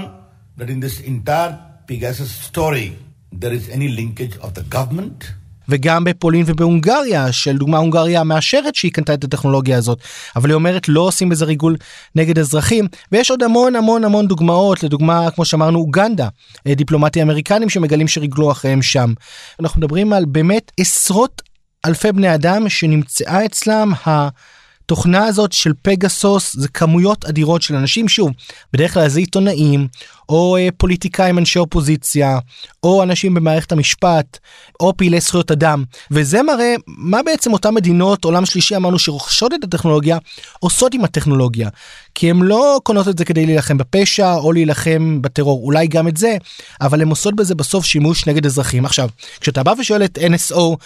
that 0.58 0.68
in 0.68 0.80
this 0.80 1.06
entire 1.06 1.54
Pegasus 1.86 2.30
story 2.48 2.90
there 3.32 3.52
is 3.52 3.68
any 3.68 3.88
linkage 3.88 4.36
of 4.44 4.50
the 4.54 4.64
government 4.76 5.39
וגם 5.70 6.04
בפולין 6.04 6.44
ובהונגריה 6.46 7.32
שלדוגמה 7.32 7.78
הונגריה 7.78 8.24
מאשרת 8.24 8.74
שהיא 8.74 8.92
קנתה 8.92 9.14
את 9.14 9.24
הטכנולוגיה 9.24 9.76
הזאת 9.76 9.98
אבל 10.36 10.50
היא 10.50 10.54
אומרת 10.54 10.88
לא 10.88 11.00
עושים 11.00 11.28
בזה 11.28 11.44
ריגול 11.44 11.76
נגד 12.14 12.38
אזרחים 12.38 12.88
ויש 13.12 13.30
עוד 13.30 13.42
המון 13.42 13.76
המון 13.76 14.04
המון 14.04 14.26
דוגמאות 14.26 14.82
לדוגמה 14.82 15.30
כמו 15.30 15.44
שאמרנו 15.44 15.78
אוגנדה 15.78 16.28
אה, 16.66 16.74
דיפלומטים 16.74 17.22
אמריקנים 17.22 17.68
שמגלים 17.68 18.08
שריגלו 18.08 18.52
אחריהם 18.52 18.82
שם. 18.82 19.12
אנחנו 19.60 19.80
מדברים 19.80 20.12
על 20.12 20.24
באמת 20.24 20.72
עשרות 20.80 21.42
אלפי 21.86 22.12
בני 22.12 22.34
אדם 22.34 22.68
שנמצאה 22.68 23.44
אצלם 23.44 23.92
ה... 24.06 24.28
התוכנה 24.90 25.26
הזאת 25.26 25.52
של 25.52 25.72
פגסוס 25.82 26.56
זה 26.56 26.68
כמויות 26.68 27.24
אדירות 27.24 27.62
של 27.62 27.74
אנשים. 27.74 28.08
שוב 28.08 28.30
בדרך 28.72 28.94
כלל 28.94 29.08
זה 29.08 29.20
עיתונאים 29.20 29.88
או 30.28 30.56
אה, 30.56 30.68
פוליטיקאים 30.76 31.38
אנשי 31.38 31.58
אופוזיציה 31.58 32.38
או 32.82 33.02
אנשים 33.02 33.34
במערכת 33.34 33.72
המשפט 33.72 34.38
או 34.80 34.96
פעילי 34.96 35.20
זכויות 35.20 35.50
אדם. 35.50 35.84
וזה 36.10 36.42
מראה 36.42 36.74
מה 36.86 37.22
בעצם 37.22 37.52
אותן 37.52 37.74
מדינות 37.74 38.24
עולם 38.24 38.46
שלישי 38.46 38.76
אמרנו 38.76 38.98
שרוכשות 38.98 39.54
את 39.54 39.64
הטכנולוגיה 39.64 40.18
עושות 40.58 40.94
עם 40.94 41.04
הטכנולוגיה. 41.04 41.68
כי 42.14 42.30
הם 42.30 42.42
לא 42.42 42.80
קונות 42.82 43.08
את 43.08 43.18
זה 43.18 43.24
כדי 43.24 43.46
להילחם 43.46 43.78
בפשע 43.78 44.34
או 44.34 44.52
להילחם 44.52 45.22
בטרור. 45.22 45.64
אולי 45.64 45.86
גם 45.86 46.08
את 46.08 46.16
זה 46.16 46.36
אבל 46.80 47.02
הן 47.02 47.08
עושות 47.08 47.36
בזה 47.36 47.54
בסוף 47.54 47.84
שימוש 47.84 48.26
נגד 48.26 48.46
אזרחים. 48.46 48.84
עכשיו 48.84 49.08
כשאתה 49.40 49.62
בא 49.62 49.72
ושואל 49.78 50.04
את 50.04 50.18
NSO 50.18 50.76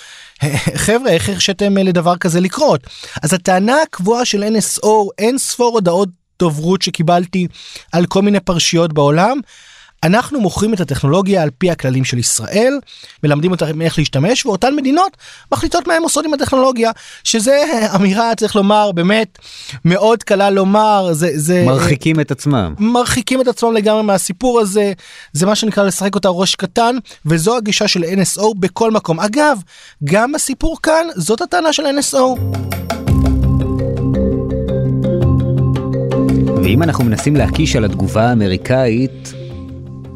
חבר'ה 0.77 1.11
איך 1.11 1.29
הרשיתם 1.29 1.77
לדבר 1.77 2.17
כזה 2.17 2.41
לקרות 2.41 2.81
אז 3.23 3.33
הטענה 3.33 3.77
הקבועה 3.83 4.25
של 4.25 4.45
NSO 4.45 4.89
אין 5.19 5.39
ספור 5.39 5.75
הודעות 5.75 6.09
דוברות 6.39 6.83
שקיבלתי 6.83 7.47
על 7.93 8.07
כל 8.07 8.23
מיני 8.23 8.41
פרשיות 8.41 8.93
בעולם. 8.93 9.41
אנחנו 10.05 10.41
מוכרים 10.41 10.75
את 10.75 10.81
הטכנולוגיה 10.81 11.43
על 11.43 11.51
פי 11.59 11.71
הכללים 11.71 12.05
של 12.05 12.19
ישראל, 12.19 12.79
מלמדים 13.23 13.51
אותם 13.51 13.83
איך 13.83 13.99
להשתמש, 13.99 14.47
ואותן 14.47 14.77
מדינות 14.77 15.17
מחליטות 15.53 15.87
מה 15.87 15.95
הם 15.95 16.03
עושות 16.03 16.25
עם 16.25 16.35
הטכנולוגיה, 16.35 16.91
שזה 17.25 17.63
אמירה, 17.97 18.35
צריך 18.35 18.57
לומר, 18.57 18.93
באמת 18.93 19.39
מאוד 19.85 20.23
קלה 20.23 20.51
לומר, 20.51 21.09
זה... 21.13 21.31
זה 21.35 21.65
מרחיקים 21.67 22.21
את 22.21 22.31
עצמם. 22.31 22.75
מרחיקים 22.79 23.41
את 23.41 23.49
עצמם 23.49 23.73
לגמרי 23.75 24.03
מהסיפור 24.03 24.61
הזה, 24.61 24.93
זה 25.33 25.47
מה 25.47 25.55
שנקרא 25.55 25.85
לשחק 25.85 26.15
אותה 26.15 26.29
ראש 26.29 26.55
קטן, 26.55 26.97
וזו 27.27 27.57
הגישה 27.57 27.89
של 27.89 28.05
NSO 28.05 28.45
בכל 28.59 28.91
מקום. 28.91 29.21
אגב, 29.21 29.59
גם 30.05 30.33
בסיפור 30.33 30.77
כאן, 30.83 31.07
זאת 31.17 31.41
הטענה 31.41 31.73
של 31.73 31.83
NSO. 31.83 32.41
ואם 36.65 36.83
אנחנו 36.83 37.05
מנסים 37.05 37.37
להקיש 37.37 37.77
על 37.77 37.85
התגובה 37.85 38.29
האמריקאית, 38.29 39.44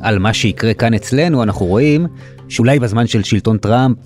על 0.01 0.19
מה 0.19 0.35
שיקרה 0.35 0.75
כאן 0.75 0.95
אצלנו, 0.95 1.43
אנחנו 1.43 1.67
רואים 1.67 2.07
שאולי 2.49 2.79
בזמן 2.79 3.07
של 3.07 3.23
שלטון 3.23 3.59
טראמפ 3.59 3.97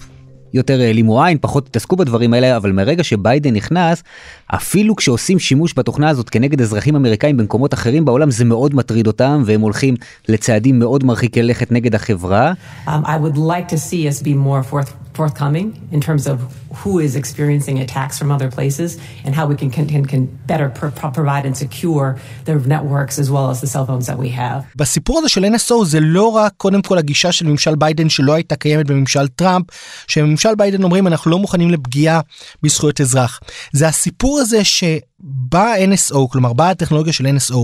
יותר 0.54 0.80
העלימו 0.80 1.24
עין, 1.24 1.38
פחות 1.40 1.66
התעסקו 1.66 1.96
בדברים 1.96 2.34
האלה, 2.34 2.56
אבל 2.56 2.72
מרגע 2.72 3.04
שביידן 3.04 3.54
נכנס, 3.54 4.02
אפילו 4.46 4.96
כשעושים 4.96 5.38
שימוש 5.38 5.74
בתוכנה 5.76 6.08
הזאת 6.08 6.30
כנגד 6.30 6.60
אזרחים 6.60 6.96
אמריקאים 6.96 7.36
במקומות 7.36 7.74
אחרים 7.74 8.04
בעולם, 8.04 8.30
זה 8.30 8.44
מאוד 8.44 8.74
מטריד 8.74 9.06
אותם, 9.06 9.42
והם 9.46 9.60
הולכים 9.60 9.94
לצעדים 10.28 10.78
מאוד 10.78 11.04
מרחיקי 11.04 11.42
לכת 11.42 11.72
נגד 11.72 11.94
החברה. 11.94 12.52
Um, 12.86 12.90
I 12.90 13.16
would 13.22 13.36
like 13.36 13.68
to 13.68 13.76
see 13.76 14.08
us 14.08 14.22
be 14.22 14.34
more 14.34 14.72
forth... 14.72 15.01
forthcoming 15.18 15.66
in 15.92 16.00
terms 16.00 16.26
of 16.26 16.36
who 16.80 16.98
is 16.98 17.12
experiencing 17.22 17.76
attacks 17.84 18.18
from 18.18 18.30
other 18.36 18.50
places 18.56 18.90
and 19.24 19.34
how 19.34 19.46
we 19.46 19.56
can, 19.60 19.70
can, 19.70 20.06
can 20.12 20.22
better 20.46 20.68
pro- 20.78 21.12
provide 21.18 21.44
and 21.48 21.56
secure 21.56 22.06
the 22.46 22.54
networks 22.74 23.18
as 23.22 23.28
well 23.30 23.46
as 23.52 23.60
the 23.60 23.66
cell 23.74 23.86
phones 23.86 24.06
that 24.06 24.18
we 24.18 24.30
have. 24.30 24.64
בסיפור 24.76 25.18
הזה 25.18 25.28
של 25.28 25.44
NSO 25.44 25.84
זה 25.84 26.00
לא 26.00 26.26
רק 26.26 26.52
קודם 26.56 26.82
כל 26.82 26.98
הגישה 26.98 27.32
של 27.32 27.46
ממשל 27.46 27.74
ביידן 27.74 28.08
שלא 28.08 28.32
הייתה 28.32 28.56
קיימת 28.56 28.86
בממשל 28.86 29.28
טראמפ, 29.28 29.66
שממשל 30.06 30.54
ביידן 30.54 30.82
אומרים 30.82 31.06
אנחנו 31.06 31.30
לא 31.30 31.38
מוכנים 31.38 31.70
לפגיעה 31.70 32.20
בזכויות 32.62 33.00
אזרח. 33.00 33.40
זה 33.72 33.88
הסיפור 33.88 34.40
הזה 34.40 34.64
שבא 34.64 35.74
NSO, 35.76 36.28
כלומר 36.30 36.52
באה 36.52 36.70
הטכנולוגיה 36.70 37.12
של 37.12 37.26
NSO, 37.26 37.58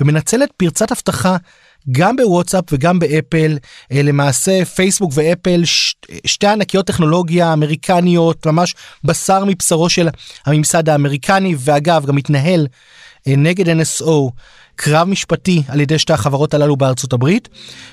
ומנצלת 0.00 0.50
פרצת 0.56 0.92
אבטחה 0.92 1.36
גם 1.92 2.16
בוואטסאפ 2.16 2.64
וגם 2.72 2.98
באפל 2.98 3.58
אה, 3.92 4.02
למעשה 4.02 4.64
פייסבוק 4.64 5.10
ואפל 5.14 5.64
ש... 5.64 5.94
שתי 6.24 6.46
ענקיות 6.46 6.86
טכנולוגיה 6.86 7.52
אמריקניות 7.52 8.46
ממש 8.46 8.74
בשר 9.04 9.44
מבשרו 9.44 9.88
של 9.88 10.08
הממסד 10.46 10.88
האמריקני 10.88 11.54
ואגב 11.58 12.06
גם 12.06 12.16
מתנהל 12.16 12.66
אה, 13.28 13.34
נגד 13.36 13.80
NSO 13.80 14.30
קרב 14.76 15.08
משפטי 15.08 15.62
על 15.68 15.80
ידי 15.80 15.98
שתי 15.98 16.12
החברות 16.12 16.54
הללו 16.54 16.76
בארצות 16.76 17.12
הברית 17.12 17.48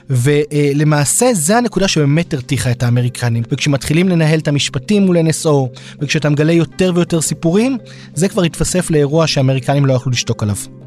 ולמעשה 0.09 1.33
זה 1.33 1.57
הנקודה 1.57 1.87
שבאמת 1.87 2.33
הרתיחה 2.33 2.71
את 2.71 2.83
האמריקנים 2.83 3.43
וכשמתחילים 3.51 4.09
לנהל 4.09 4.39
את 4.39 4.47
המשפטים 4.47 5.03
מול 5.05 5.17
NSO 5.17 5.79
וכשאתה 6.01 6.29
מגלה 6.29 6.53
יותר 6.53 6.91
ויותר 6.95 7.21
סיפורים 7.21 7.77
זה 8.13 8.29
כבר 8.29 8.43
התווסף 8.43 8.91
לאירוע 8.91 9.27
שהאמריקנים 9.27 9.85
לא 9.85 9.93
יכלו 9.93 10.11
לשתוק 10.11 10.43
עליו. 10.43 10.82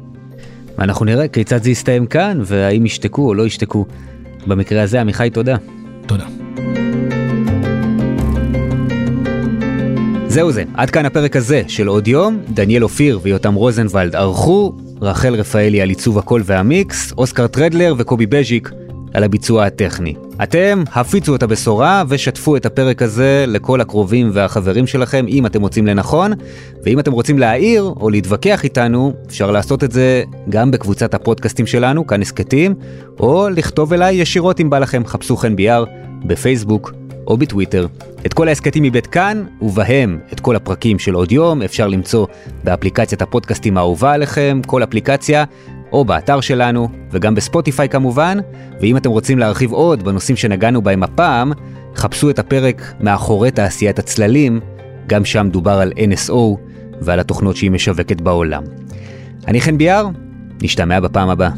ואנחנו 0.77 1.05
נראה 1.05 1.27
כיצד 1.27 1.63
זה 1.63 1.69
יסתיים 1.69 2.05
כאן, 2.05 2.41
והאם 2.45 2.85
ישתקו 2.85 3.27
או 3.27 3.33
לא 3.33 3.45
ישתקו. 3.45 3.85
במקרה 4.47 4.81
הזה, 4.81 5.01
עמיחי, 5.01 5.29
תודה. 5.33 5.55
תודה. 6.05 6.25
זהו 10.27 10.51
זה, 10.51 10.63
עד 10.73 10.89
כאן 10.89 11.05
הפרק 11.05 11.35
הזה 11.35 11.61
של 11.67 11.87
עוד 11.87 12.07
יום. 12.07 12.39
דניאל 12.49 12.83
אופיר 12.83 13.19
ויותם 13.21 13.53
רוזנבלד 13.53 14.15
ערכו, 14.15 14.73
רחל 15.01 15.35
רפאלי 15.35 15.81
על 15.81 15.89
עיצוב 15.89 16.17
הקול 16.17 16.41
והמיקס, 16.45 17.13
אוסקר 17.17 17.47
טרדלר 17.47 17.95
וקובי 17.97 18.25
בז'יק 18.25 18.71
על 19.13 19.23
הביצוע 19.23 19.65
הטכני. 19.65 20.13
אתם 20.43 20.83
הפיצו 20.93 21.35
את 21.35 21.43
הבשורה 21.43 22.03
ושתפו 22.07 22.55
את 22.55 22.65
הפרק 22.65 23.01
הזה 23.01 23.45
לכל 23.47 23.81
הקרובים 23.81 24.29
והחברים 24.33 24.87
שלכם 24.87 25.25
אם 25.27 25.45
אתם 25.45 25.61
מוצאים 25.61 25.87
לנכון, 25.87 26.31
ואם 26.83 26.99
אתם 26.99 27.11
רוצים 27.11 27.39
להעיר 27.39 27.93
או 27.99 28.09
להתווכח 28.09 28.63
איתנו, 28.63 29.13
אפשר 29.27 29.51
לעשות 29.51 29.83
את 29.83 29.91
זה 29.91 30.23
גם 30.49 30.71
בקבוצת 30.71 31.13
הפודקאסטים 31.13 31.67
שלנו, 31.67 32.07
כאן 32.07 32.21
הסכתים, 32.21 32.75
או 33.19 33.49
לכתוב 33.49 33.93
אליי 33.93 34.15
ישירות 34.15 34.59
אם 34.59 34.69
בא 34.69 34.79
לכם, 34.79 35.05
חפשו 35.05 35.37
חן 35.37 35.55
ביאר 35.55 35.83
בפייסבוק 36.25 36.93
או 37.27 37.37
בטוויטר. 37.37 37.87
את 38.25 38.33
כל 38.33 38.47
ההסכתים 38.47 38.83
מבית 38.83 39.07
כאן, 39.07 39.43
ובהם 39.61 40.19
את 40.33 40.39
כל 40.39 40.55
הפרקים 40.55 40.99
של 40.99 41.13
עוד 41.13 41.31
יום, 41.31 41.61
אפשר 41.61 41.87
למצוא 41.87 42.27
באפליקציית 42.63 43.21
הפודקאסטים 43.21 43.77
האהובה 43.77 44.13
עליכם, 44.13 44.61
כל 44.65 44.83
אפליקציה, 44.83 45.43
או 45.91 46.05
באתר 46.05 46.41
שלנו, 46.41 46.89
וגם 47.11 47.35
בספוטיפיי 47.35 47.89
כמובן, 47.89 48.37
ואם 48.81 48.97
אתם 48.97 49.09
רוצים 49.09 49.39
להרחיב 49.39 49.71
עוד 49.71 50.03
בנושאים 50.03 50.37
שנגענו 50.37 50.81
בהם 50.81 51.03
הפעם, 51.03 51.51
חפשו 51.95 52.29
את 52.29 52.39
הפרק 52.39 52.93
מאחורי 52.99 53.51
תעשיית 53.51 53.99
הצללים, 53.99 54.59
גם 55.07 55.25
שם 55.25 55.49
דובר 55.51 55.79
על 55.79 55.91
NSO 55.91 56.57
ועל 57.01 57.19
התוכנות 57.19 57.55
שהיא 57.55 57.71
משווקת 57.71 58.21
בעולם. 58.21 58.63
אני 59.47 59.61
חן 59.61 59.77
ביאר, 59.77 60.07
נשתמע 60.61 60.99
בפעם 60.99 61.29
הבאה. 61.29 61.51